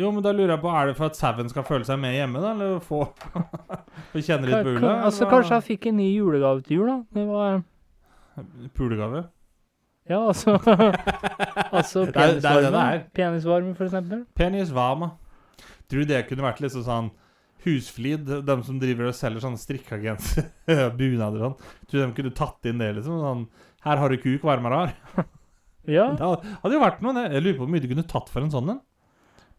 [0.00, 2.14] Jo, men da lurer jeg på, Er det for at sauen skal føle seg med
[2.16, 2.54] hjemme, da?
[2.54, 3.02] Eller få,
[4.12, 4.94] få kjenne litt på ula?
[5.08, 6.98] altså, kanskje jeg fikk en ny julegave til jul, da.
[7.18, 7.60] Det var
[8.78, 9.24] Pulegave?
[10.08, 10.56] Ja, altså
[11.76, 12.84] Altså penisvarme.
[13.14, 14.24] Penisvarme, for eksempel.
[14.38, 15.12] Penisvama.
[15.90, 17.10] Tror du det kunne vært liksom sånn
[17.60, 20.46] Husflid, dem som driver og selger sånne strikkagenser,
[20.98, 21.74] bunader og sånn.
[21.90, 23.18] Tror du de kunne tatt inn det, liksom?
[23.20, 23.42] Sånn
[23.84, 25.26] Her har du kuk, varmere har.
[25.88, 26.06] Ja.
[26.16, 26.24] Det
[26.62, 27.26] hadde jo vært noe, det.
[27.34, 28.80] Jeg lurer på hvor mye du kunne tatt for en sånn en.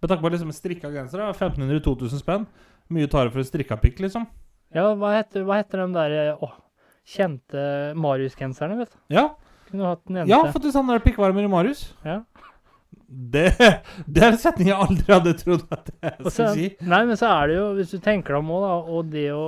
[0.02, 1.30] Med tanke på liksom strikka gensere.
[1.30, 2.48] da, 1500-2000 spenn.
[2.92, 4.26] Mye tar det for en strikka pikk, liksom.
[4.74, 6.50] Ja, hva heter, hva heter de der å,
[7.08, 7.62] kjente
[7.98, 9.00] Marius-genserne, vet du?
[9.16, 9.30] Ja,
[9.70, 10.66] Kunne hatt den ja eneste.
[10.68, 11.86] en sånn der pikkvarmer i Marius.
[12.04, 12.22] Ja.
[13.08, 13.46] Det,
[14.08, 16.68] det er en setning jeg aldri hadde trodd at jeg skulle si.
[16.88, 19.28] nei, men så er det jo, hvis du tenker deg om òg, da, og det
[19.36, 19.46] å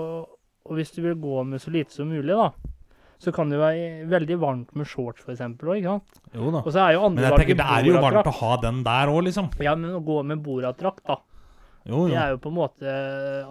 [0.63, 2.45] Og hvis du vil gå med så lite som mulig, da,
[3.23, 5.61] så kan det være veldig varmt med shorts, sant?
[5.63, 6.59] Jo da.
[6.59, 8.81] Og så er jo andre Men jeg tenker det er jo varmt å ha den
[8.85, 9.49] der òg, liksom.
[9.63, 11.21] Ja, men å gå med Borat-drakt, da.
[11.83, 12.11] Jo, jo.
[12.11, 12.91] Det er jo på en måte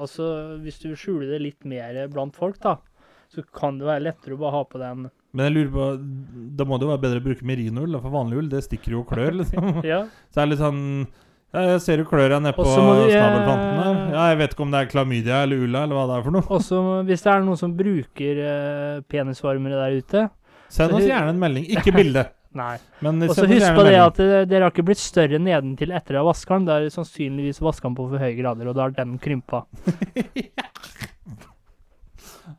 [0.01, 0.29] Altså,
[0.65, 2.79] hvis du skjuler det litt mer blant folk, da,
[3.33, 5.89] så kan det være lettere å bare ha på den Men jeg lurer på
[6.61, 9.05] Da må det jo være bedre å bruke merinoull, for vanlig ull det stikker jo
[9.05, 9.83] og klør, liksom.
[9.89, 10.05] Ja.
[10.31, 10.83] Så det er litt sånn
[11.53, 13.97] Jeg ser jo klør deg nede på Og så må du, eh, snabelfanten her.
[14.15, 16.37] Ja, jeg vet ikke om det er klamydia eller ulla, eller hva det er for
[16.39, 16.47] noe.
[16.57, 20.23] Også hvis det er noen som bruker uh, penisvarmere der ute
[20.73, 21.67] Send oss gjerne en melding.
[21.77, 22.25] Ikke bilde.
[22.57, 22.77] Nei.
[23.05, 26.23] Og så husk på det at eh, dere har ikke blitt større nedentil etter å
[26.23, 26.67] ha vaska den.
[26.69, 29.65] Da er sannsynligvis vaska den på for høye grader, og da har den krympa.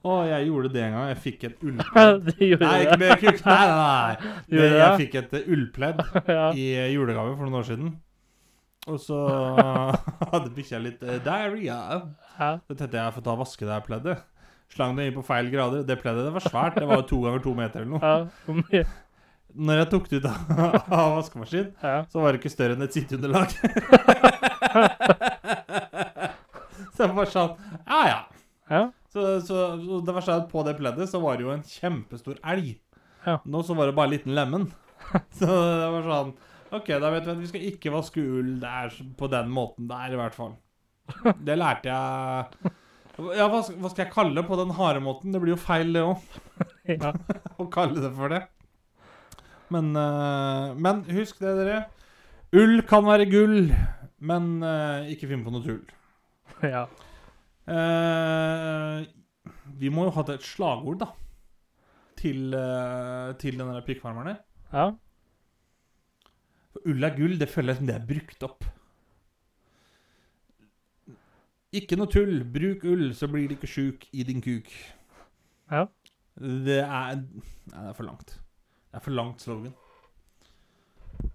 [0.03, 1.09] Å, jeg gjorde det en gang.
[1.11, 2.31] Jeg fikk et ullpledd.
[2.63, 3.43] Nei, ikke kuk.
[3.45, 4.33] Nei, nei, nei.
[4.49, 6.01] Du jeg fikk et ullpledd
[6.59, 7.93] i julegave for noen år siden.
[8.91, 9.15] Og så
[10.33, 11.61] hadde bikkja litt uh, diaré.
[12.67, 14.17] Så tenkte jeg jeg får ta og vaske det her pleddet.
[14.73, 15.79] Slang det inn på feil grader.
[15.87, 16.75] Det pleddet det var svært.
[16.79, 18.01] Det var jo to ganger to meter eller noe.
[18.73, 18.83] ja.
[19.53, 20.37] Når jeg tok det ut av,
[20.97, 21.97] av vaskemaskin, ja.
[22.09, 23.49] så var det ikke større enn et sitteunderlag.
[26.95, 27.51] så jeg var sånn
[27.85, 28.19] Ja, ja.
[28.71, 28.83] ja.
[29.13, 31.61] Så, så, så det var sånn at på det pleddet så var det jo en
[31.69, 32.81] kjempestor elg.
[33.27, 33.35] Ja.
[33.45, 34.65] Nå så var det bare en liten lemen.
[35.37, 36.33] så det var sånn
[36.73, 40.13] OK, da vet vi at vi skal ikke vaske ull der på den måten der,
[40.13, 40.55] i hvert fall.
[41.43, 42.71] Det lærte jeg
[43.35, 45.33] Ja, hva, hva skal jeg kalle det på den harde måten?
[45.35, 46.23] Det blir jo feil, det òg,
[46.89, 47.11] ja.
[47.61, 48.41] å kalle det for det.
[49.73, 51.83] Men, uh, men husk det, dere.
[52.57, 53.69] Ull kan være gull,
[54.21, 55.83] men uh, ikke finn på noe tull.
[56.63, 56.85] Ja.
[57.63, 59.03] Uh,
[59.79, 61.09] vi må jo ha et slagord, da.
[62.23, 62.55] Til,
[63.41, 64.43] til den der pikkvarmeren her.
[64.71, 64.91] ja.
[66.89, 68.65] Ull er gull, det føler jeg som det er brukt opp.
[71.73, 72.43] Ikke noe tull.
[72.53, 74.69] Bruk ull, så blir du ikke sjuk i din kuk.
[75.71, 75.87] Ja.
[76.37, 78.35] Det er Nei, det er for langt.
[78.91, 79.73] Det er for langt slogan.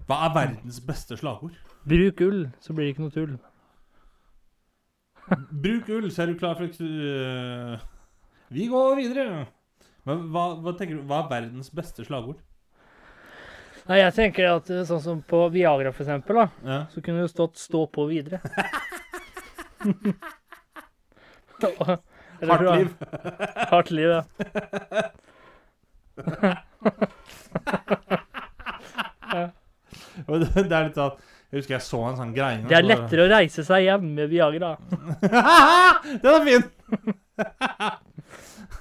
[0.07, 1.57] Hva er verdens beste slagord?
[1.89, 3.37] Bruk ull, så blir det ikke noe tull.
[5.65, 7.87] Bruk ull, så er du klar for øh,
[8.55, 9.47] Vi går videre.
[10.07, 12.39] Men hva, hva tenker du, hva er verdens beste slagord?
[13.89, 16.81] Nei, jeg tenker at eh, sånn som på Viagra, for eksempel, da, Ja.
[16.93, 18.41] så kunne det stått 'stå på videre'.
[22.41, 22.89] Hardt liv.
[23.71, 24.23] Hardt liv, ja.
[30.29, 31.15] Det, er litt sånn
[31.49, 34.31] Jeg husker jeg så en sånn greie Det er lettere å reise seg hjem med
[34.33, 34.75] Viagra.
[35.23, 36.65] Den er fin!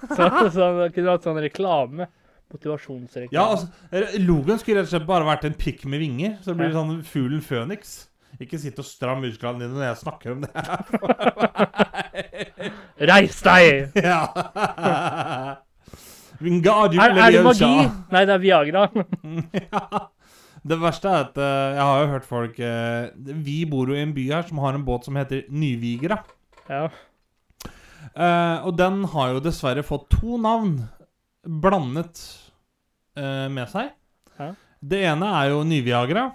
[0.08, 2.08] Så, så han kunne hatt sånn reklame.
[2.54, 3.36] Motivasjonsreklame.
[3.36, 6.38] Ja, altså, Logoen skulle rett og slett bare vært en pikk med vinger.
[6.42, 7.98] Så det blir sånn fuglen Føniks.
[8.44, 10.52] Ikke sitt og stram musklene dine når jeg snakker om det.
[13.10, 13.96] Reis deg!
[14.10, 14.20] ja.
[16.38, 17.72] Er, er det magi?
[18.14, 18.86] Nei, det er Viagra.
[19.72, 20.04] ja.
[20.68, 24.02] Det verste er at uh, jeg har jo hørt folk uh, Vi bor jo i
[24.04, 26.20] en by her som har en båt som heter Nyvigra.
[26.70, 26.88] Ja.
[28.14, 30.84] Uh, og den har jo dessverre fått to navn
[31.48, 32.22] blandet
[33.18, 33.94] eh, med seg.
[34.38, 34.52] Ja.
[34.78, 36.28] Det ene er jo Nyviagra.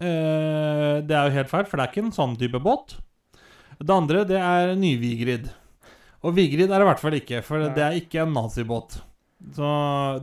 [0.00, 2.98] Eh, det er jo helt feil, for det er ikke en sånn type båt.
[3.80, 5.48] Det andre det er Nyvigrid.
[6.20, 7.72] Og Vigrid er det i hvert fall ikke, for Nei.
[7.76, 8.98] det er ikke en nazibåt.
[9.56, 9.68] Så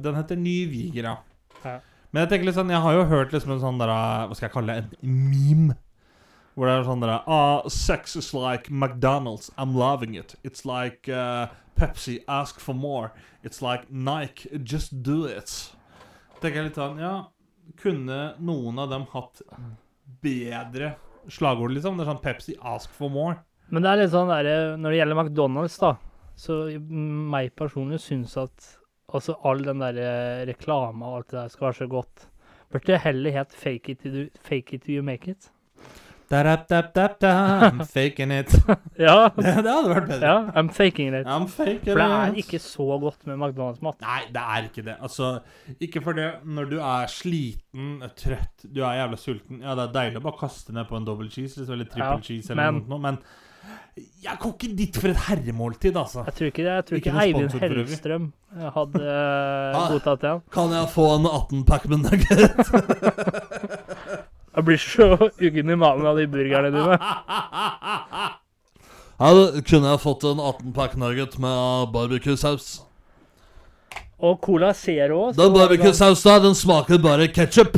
[0.03, 1.17] den heter Nyvigra.
[1.63, 1.79] Ja.
[2.11, 4.47] Men jeg tenker litt sånn, jeg har jo hørt liksom en sånn der, Hva skal
[4.47, 4.99] jeg kalle det?
[5.01, 5.77] En meme.
[6.57, 9.51] Hvor det er sånn der ah, Sex is like McDonald's.
[9.57, 10.33] I'm loving it.
[10.43, 12.23] It's like uh, Pepsi.
[12.27, 13.11] Ask for more.
[13.47, 14.49] It's like Nike.
[14.63, 15.51] Just do it.
[16.41, 17.13] Tenker jeg litt sånn Ja,
[17.79, 19.41] kunne noen av dem hatt
[20.23, 20.95] bedre
[21.31, 21.95] slagord, liksom?
[21.97, 22.57] Det er sånn Pepsi.
[22.59, 23.39] Ask for more.
[23.71, 25.95] Men det er litt sånn derre når det gjelder McDonald's, da,
[26.39, 28.73] så meg personlig syns at
[29.07, 29.97] altså all den der
[30.47, 32.27] reklame og alt det der skal være så godt.
[32.71, 33.95] Burde heller het fake
[34.43, 35.51] fake it till you make it.
[36.29, 37.29] Da, da, da, da, da,
[37.69, 38.51] I'm faking it.
[38.99, 40.27] Ja, Det, det hadde vært bedre.
[40.27, 41.25] ja I'm faking it.
[41.25, 42.17] I'm faking For det it.
[42.17, 44.01] er ikke så godt med McDonald's-mat.
[44.03, 44.97] Nei, det er ikke det.
[45.01, 45.29] Altså,
[45.79, 49.61] ikke for det når du er sliten, trøtt, du er jævla sulten.
[49.63, 52.11] Ja, det er deilig å bare kaste ned på en double cheese liksom, eller triple
[52.17, 53.21] Ja, cheese eller men- noe, men
[54.23, 56.21] jeg går ikke dit for et herremåltid, altså.
[56.27, 57.55] Jeg tror ikke, det, jeg tror Ikke ikke Eivind.
[57.63, 58.27] Hellstrøm
[58.75, 59.87] hadde uh, Ah.
[59.91, 60.35] godtatt det.
[60.53, 63.75] Kan jeg få en 18-pack med nugget?
[64.57, 65.07] Jeg blir så
[65.45, 66.97] uggen i magen av de burgerne dine.
[69.69, 72.81] kunne jeg fått en 18-pack nugget med barbecue-saus?
[74.17, 77.77] Og Cola Zero Den barbecue-sausen den smaker bare ketsjup.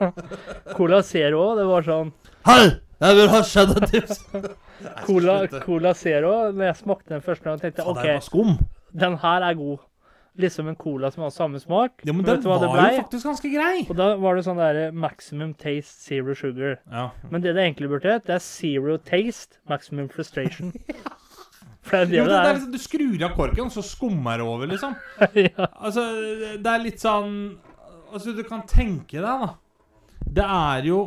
[0.78, 2.12] Cola Zero, det var sånn
[2.48, 2.62] Hei,
[3.04, 4.22] jeg vil ha cheddar tips.
[5.04, 8.56] Cola, Cola Zero, når jeg smakte den første gang, tenkte jeg OK,
[8.96, 9.84] den her er god.
[10.38, 12.04] Liksom en cola som har samme smak.
[12.06, 13.82] Ja, men den var jo faktisk ganske grei.
[13.88, 16.76] Og da var det sånn der maximum taste, zero sugar.
[16.92, 17.08] Ja.
[17.32, 20.70] Men det det egentlig burde hett, det er zero taste, maximum frustration.
[21.88, 24.46] For det er det, det det er liksom, du skrur av korken, så skummer det
[24.46, 24.94] over, liksom.
[25.48, 25.68] ja.
[25.78, 26.04] Altså,
[26.58, 27.32] det er litt sånn
[28.08, 29.48] Altså, du kan tenke deg, da.
[30.18, 31.00] Det er jo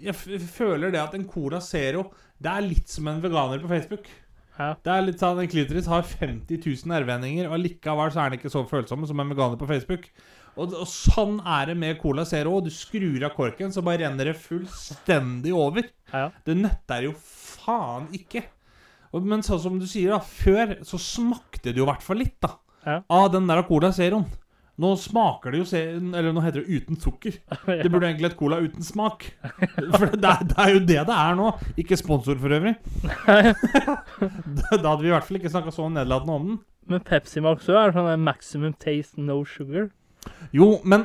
[0.00, 0.16] Jeg
[0.52, 2.10] føler det at en Cola Zero
[2.40, 4.10] Det er litt som en veganer på Facebook.
[4.60, 4.74] Ja.
[4.84, 8.40] Det er litt sånn En klitoris har 50 000 nerveendinger, og likevel så er den
[8.40, 10.10] ikke så følsom som en veganer på Facebook.
[10.58, 12.58] Og, og sånn er det med Cola Zero.
[12.64, 15.88] Du skrur av korken, så bare renner det fullstendig over.
[16.12, 16.28] Ja.
[16.44, 18.44] Det nøtter jo faen ikke.
[19.14, 20.20] Og, men sånn som du sier, da.
[20.20, 22.54] Før så smakte det jo i hvert fall litt, da.
[22.84, 23.00] Ja.
[23.12, 24.28] Av den der Cola Zeroen.
[24.80, 27.36] Nå smaker det jo Eller nå heter det uten sukker.
[27.82, 29.26] Det burde egentlig hett Cola uten smak.
[29.44, 31.50] For det er, det er jo det det er nå.
[31.80, 32.74] Ikke sponsor, for øvrig.
[34.80, 36.58] Da hadde vi i hvert fall ikke snakka så nedlatende om den.
[36.90, 39.90] Men Pepsi Max òg er sånn maximum taste, no sugar.
[40.56, 41.04] Jo, men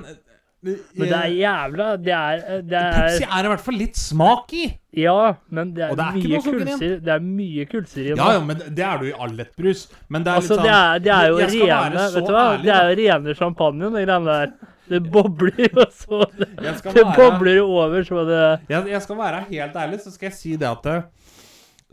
[0.65, 4.54] Men det er jævla Det er, det Pepsi er er i hvert fall litt smak
[4.58, 4.65] i.
[4.95, 5.15] Ja,
[5.54, 6.99] men det er, det er mye kullsyre.
[7.06, 9.86] Det er mye kulser i Ja, ja, men det er du i all lettbrus.
[10.10, 12.34] Men det er Altså, litt sånn det er, det er jo rene så Vet du
[12.38, 12.45] hva?
[12.54, 14.56] ærlig, Det er jo rene champagne, de greiene der.
[14.86, 19.43] Det bobler jo så Det, det være- bobler over så det Jeg, jeg skal være
[19.49, 20.97] helt ærlig, så skal jeg si det at det,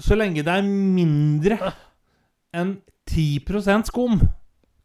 [0.03, 1.59] så lenge det er mindre
[2.57, 2.75] enn
[3.11, 4.21] 10% skum,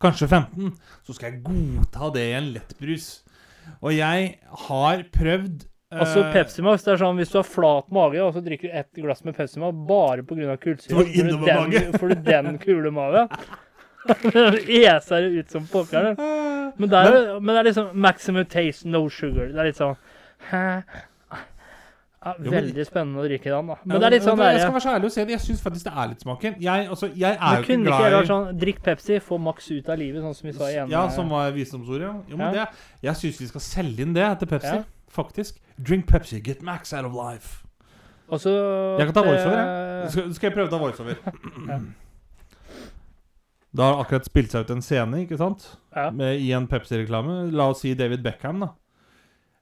[0.01, 0.71] kanskje 15,
[1.05, 3.05] så skal jeg godta det i en lettbrus.
[3.81, 7.85] Og jeg har prøvd Altså Eh, Pepsi Max, det er sånn hvis du har flat
[7.95, 10.57] mage og så drikker du ett glass med Pepsi Max bare pga.
[10.59, 13.29] kullsyre, får du den, får du den kule magen.
[14.67, 16.17] Eser det ut som pokkeren.
[16.77, 19.47] Men, er- men det er liksom maximum taste, no sugar.
[19.53, 19.95] Det er litt sånn
[20.51, 20.65] hæ?
[22.25, 23.75] Ja, veldig spennende å drikke den, da.
[23.85, 25.33] Men det er litt sånn Jeg skal være så ærlig og si det.
[25.35, 26.55] Jeg syns faktisk det er litt smaken.
[26.65, 29.19] Jeg, altså, jeg er jo ikke kunne ikke glad jeg i vært sånn Drikk Pepsi,
[29.27, 30.89] få maks ut av livet, sånn som vi sa igjen.
[30.91, 32.15] Ja, som var visdomsordet, ja.
[32.31, 32.65] Jo, men Ja.
[32.65, 32.65] det,
[33.05, 34.73] jeg syns vi skal selge inn det til Pepsi.
[34.79, 34.83] Ja.
[35.13, 35.61] Faktisk.
[35.77, 37.61] Drink Pepsi, get max out of life.
[38.33, 38.49] Også,
[38.99, 40.11] Jeg kan ta voiceover, jeg.
[40.11, 41.17] Skal, skal jeg prøve å ta voiceover?
[41.69, 41.79] Ja.
[43.77, 45.77] Det har akkurat spilt seg ut en scene, ikke sant?
[45.93, 46.09] Ja.
[46.09, 47.51] Med, I en Pepsi-reklame.
[47.53, 48.71] La oss si David Beckham, da.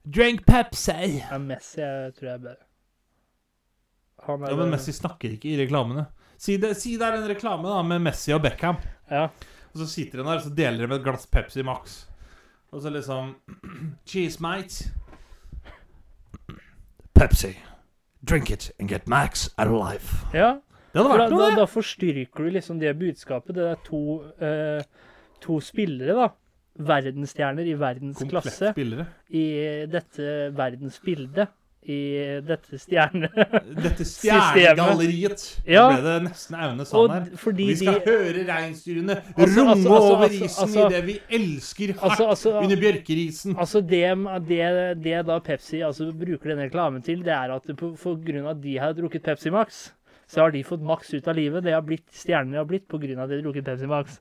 [0.06, 1.18] Drink Pepsi!
[1.18, 2.62] Ja, Messi jeg tror jeg er bedre.
[4.26, 6.06] Han er Ja, men Messi snakker ikke i reklamene.
[6.38, 8.78] Si det, si det er en reklame da med Messi og Beckham.
[9.10, 9.24] Ja.
[9.72, 12.04] Og så sitter han der, så deler de med et glass Pepsi Max.
[12.72, 13.34] Og så liksom
[14.08, 14.92] Cheese, mate.
[17.14, 17.54] Pepsi.
[18.22, 20.26] Drink it and get max out of life.
[20.34, 20.56] ja.
[20.96, 21.56] Det hadde vært da, noe, det.
[21.58, 23.52] da forstyrker du liksom det budskapet.
[23.58, 23.98] Det er to,
[24.40, 25.10] eh,
[25.44, 26.28] to spillere, da.
[26.78, 29.06] Verdensstjerner i verdensklasse Komplett spillere.
[29.28, 29.46] I
[29.90, 31.54] dette verdensbildet.
[31.86, 33.28] I dette stjerne...
[33.84, 35.42] Dette stjernegalleriet.
[35.70, 35.84] Ja.
[35.92, 37.28] Ble det nesten Aune sa her.
[37.38, 40.96] Fordi Vi skal de høre reinsdyrene Altså, runge altså, altså, over altså, isen altså- i
[40.96, 43.54] det vi elsker hardt Altså, altså, under bjørkerisen.
[43.54, 44.02] Altså det,
[44.48, 44.64] det,
[45.04, 48.48] det da Pepsi altså, bruker denne reklamen til, det er at det på, for grunn
[48.48, 49.86] av at de har drukket Pepsi Max,
[50.26, 51.62] så har de fått maks ut av livet.
[51.62, 54.18] Det har blitt stjernene har blitt av at de har drukket Pepsi Max.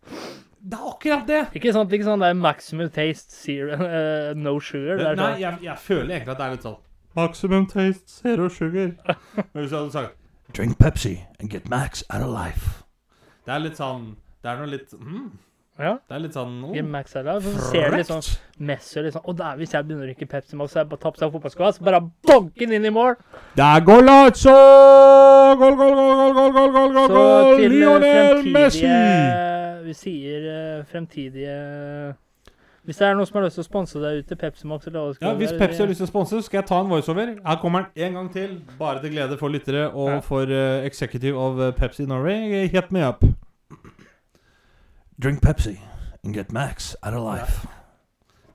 [0.60, 1.42] Det er akkurat det!
[1.60, 1.94] Ikke sant?
[1.94, 4.98] Ikke sånn det er maximum taste, zero, uh, no sugar.
[5.02, 6.82] Det er Nei, sånn, jeg, jeg føler egentlig at det er litt sånn
[7.16, 8.94] Maximum taste, zero sugar.
[9.54, 10.22] Men hvis du hadde sagt
[10.56, 12.84] Drink Pepsi and get max out of life.
[13.46, 15.30] Det er litt sånn Det er noe litt mm,
[15.76, 15.98] ja.
[16.08, 18.24] Det er litt sånn oh, Ikke max out of, så ser du litt sånn
[18.70, 21.04] Messer litt sånn Å, der, hvis jeg begynner å drikke Pepsi Max, så jeg bare
[21.04, 23.18] tapt seg fotballskoa, så bare banker den inn i mål.
[23.58, 24.56] Det er Golazzo!
[25.60, 27.60] Goal, goal, goal, goal, goal, goal, goal, goal, goal!
[27.60, 28.88] eh, Lionel Messi!
[29.86, 31.56] Vi sier eh, fremtidige
[32.86, 34.86] Hvis det er noen som har lyst til å sponse deg ut til Pepsi Max
[34.90, 36.68] eller hva det skal Ja, Hvis være, Pepsi har lyst til å sponse, skal jeg
[36.70, 37.32] ta en voiceover.
[37.46, 38.54] Her kommer den en gang til.
[38.80, 40.20] Bare til glede for lyttere og Ja.
[40.26, 42.68] for uh, executive of eh, Pepsi Norway.
[42.68, 43.24] Hit me up.
[45.22, 45.80] Drink Pepsi
[46.24, 47.68] and get max out of life.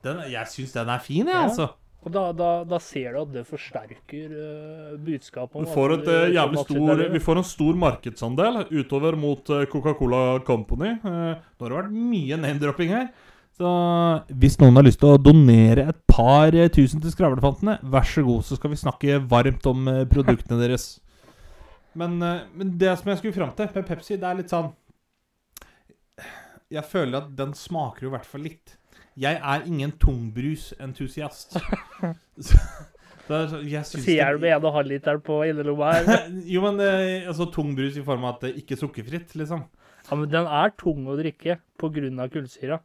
[0.03, 1.43] Den, jeg syns den er fin, jeg, Ja.
[1.47, 1.67] altså.
[2.01, 6.07] Og da, da, da ser du at det forsterker uh, budskapet om Vi får, et,
[6.07, 10.95] du eh, jævlig stor, vi får en stor markedsandel utover mot eh, Coca-Cola Company.
[11.03, 13.11] Uh, nå har det vært mye name-dropping her.
[13.61, 13.69] Så
[14.41, 18.23] hvis noen har lyst til å donere et par eh, tusen til Skravlefantene, vær så
[18.25, 20.95] god, så skal vi snakke varmt om eh, produktene deres.
[21.93, 24.71] Men, eh, men det som jeg skulle fram til med Pepsi, det er litt sånn
[26.71, 28.77] Jeg føler at den smaker jo i hvert fall litt.
[29.19, 31.57] Jeg er ingen tungbrusentusiast.
[33.31, 36.23] Er Sier du med en og halv liter på innerlomma her.
[36.51, 39.61] jo, men eh, altså tungbrus i form av at det ikke er sukkerfritt, liksom.
[40.09, 41.61] Ja, men den er tung å drikke
[42.19, 42.81] av kullsyra.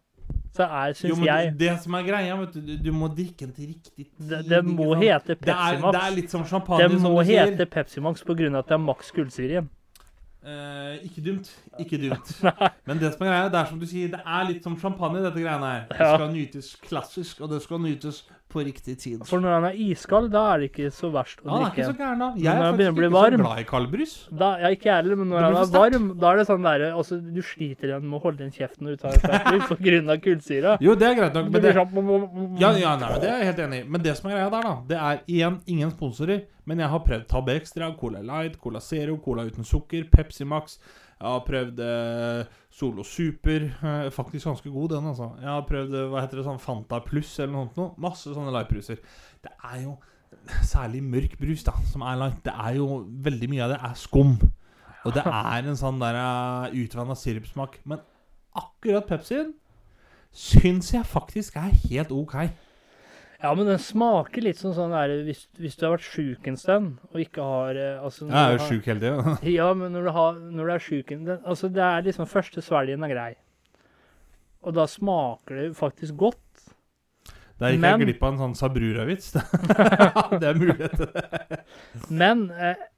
[0.57, 3.45] Så er, Jo, syns men jeg det som er greia, vet du, du, må drikke
[3.45, 4.13] den til riktig tid.
[4.31, 5.03] Det, det må ikke sant?
[5.03, 5.97] hete det Pepsi er, Max.
[5.97, 8.85] det er litt som champagne, Det som må hete Pepsi Max av at det er
[8.87, 9.69] maks kullsyre igjen.
[10.47, 11.49] Eh, ikke dumt.
[11.79, 12.45] Ikke dumt.
[12.87, 15.19] Men det som er greia, det er som du sier, det er litt som champagne,
[15.25, 15.87] dette greiene her.
[15.91, 18.23] Det skal nytes klassisk, og det skal nytes
[18.57, 19.23] på riktig tid.
[19.29, 21.77] For når han er iskald, da er det ikke så verst å Ja, drikke.
[21.77, 22.29] ikke så gæren, da.
[22.41, 24.15] Jeg når er faktisk ikke ikke så glad i kaldbrus.
[24.43, 26.67] Da, ja, ikke jeg heller, men når den han er varm, da er det sånn
[26.67, 30.11] derre altså, Du sliter igjen med å holde igjen kjeften når du tar på grunn
[30.17, 30.77] av kullsyra.
[30.81, 33.51] Jo, det er greit nok, men det, sånn Ja, ja, nei, men det er jeg
[33.53, 33.89] helt enig i.
[33.97, 36.45] Men det som er greia der, da, det er igjen ingen sponsorer.
[36.67, 40.81] Men jeg har prøvd Tab Extra, Cola Light, Cola Zero, Cola uten sukker, Pepsi Max.
[41.17, 43.71] Jeg har prøvd eh, Solo Super.
[43.73, 45.31] Eh, faktisk ganske god, den, altså.
[45.41, 47.97] Jeg har prøvd eh, hva heter det, sånn Fanta Pluss eller noe sånt.
[48.03, 49.01] Masse sånne lightbruser.
[49.45, 49.97] Det er jo
[50.67, 52.43] særlig mørk brus, da, som er light.
[52.45, 54.37] Det er jo veldig mye av det er skum.
[55.07, 57.79] Og det er en sånn der uh, utvanna sirupsmak.
[57.89, 58.03] Men
[58.59, 59.55] akkurat Pepsien
[60.37, 62.35] syns jeg faktisk er helt OK.
[63.43, 66.57] Ja, men den smaker litt sånn sånn der hvis, hvis du har vært sjuk en
[66.61, 69.37] stund og ikke har eh, altså, Jeg er jo sjuk hele tida.
[69.59, 73.05] Ja, men når du, har, når du er sjuk Altså, det er liksom første svelgen
[73.05, 73.31] er grei.
[74.67, 76.43] Og da smaker det faktisk godt.
[77.61, 79.33] Der gikk Men- jeg glipp av en sånn Sabrura-vits.
[80.41, 81.61] det er mulighet til det.
[82.09, 82.89] Men eh,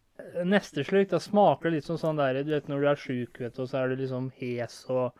[0.48, 3.42] neste slurk, da smaker det litt som sånn der Du vet når du er sjuk,
[3.42, 5.12] vet du, og så er du liksom hes og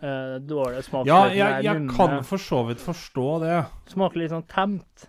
[0.00, 1.06] eh, dårlig smak.
[1.08, 3.58] Ja, jeg, jeg kan for så vidt forstå det.
[3.92, 5.08] Smaker litt sånn temt.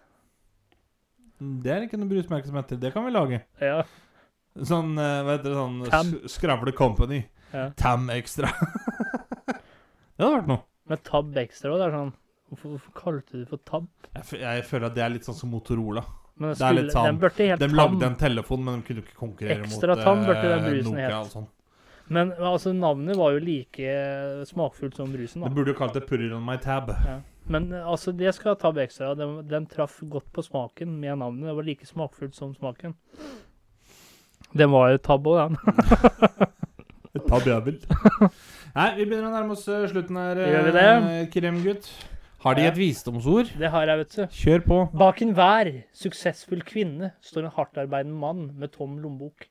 [1.39, 2.79] Det er ikke noe brusmerke som heter.
[2.79, 3.41] Det kan vi lage.
[3.61, 3.81] Ja.
[4.55, 6.13] Sånn, eh, hva heter det, sånn Tam.
[6.31, 7.25] Skravle Company.
[7.51, 7.69] ja.
[7.79, 8.51] Tam Extra.
[10.15, 10.63] det hadde vært noe.
[10.87, 11.81] Med Tab Extra òg.
[11.81, 12.13] Det er sånn
[12.45, 13.87] Hvorfor, hvorfor kalte du det for Tab?
[14.13, 16.03] Jeg, jeg føler at det er litt sånn som Motorola.
[16.37, 19.63] Men den, Det er litt sånn- De lagde en telefon, men de kunne ikke konkurrere
[19.65, 21.47] Ekstra mot tam eh, Nokia og sånn.
[22.07, 23.93] Men altså, navnet var jo like
[24.45, 25.41] smakfullt som brusen.
[25.41, 25.49] da.
[25.49, 26.93] Det burde jo kalt det 'Put it on my tab'.
[27.05, 27.19] Ja.
[27.47, 31.47] Men altså, det skal tabbe ekstra, Den, den traff godt på smaken med navnet.
[31.47, 32.95] Det var like smakfullt som smaken.
[34.57, 35.57] Den var jo tabbe òg, den.
[37.29, 37.79] Tab jævel.
[38.75, 41.87] Nei, vi begynner å nærme oss eh, slutten her, eh, kremgutt.
[42.43, 43.49] Har de et visdomsord?
[43.57, 44.23] Det har jeg, vet du.
[44.35, 44.79] Kjør på.
[44.99, 49.47] Bak enhver suksessfull kvinne står en hardtarbeidende mann med tom lommebok.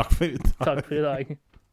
[0.00, 0.56] Takk for i dag.
[0.64, 1.36] Takk for i dag.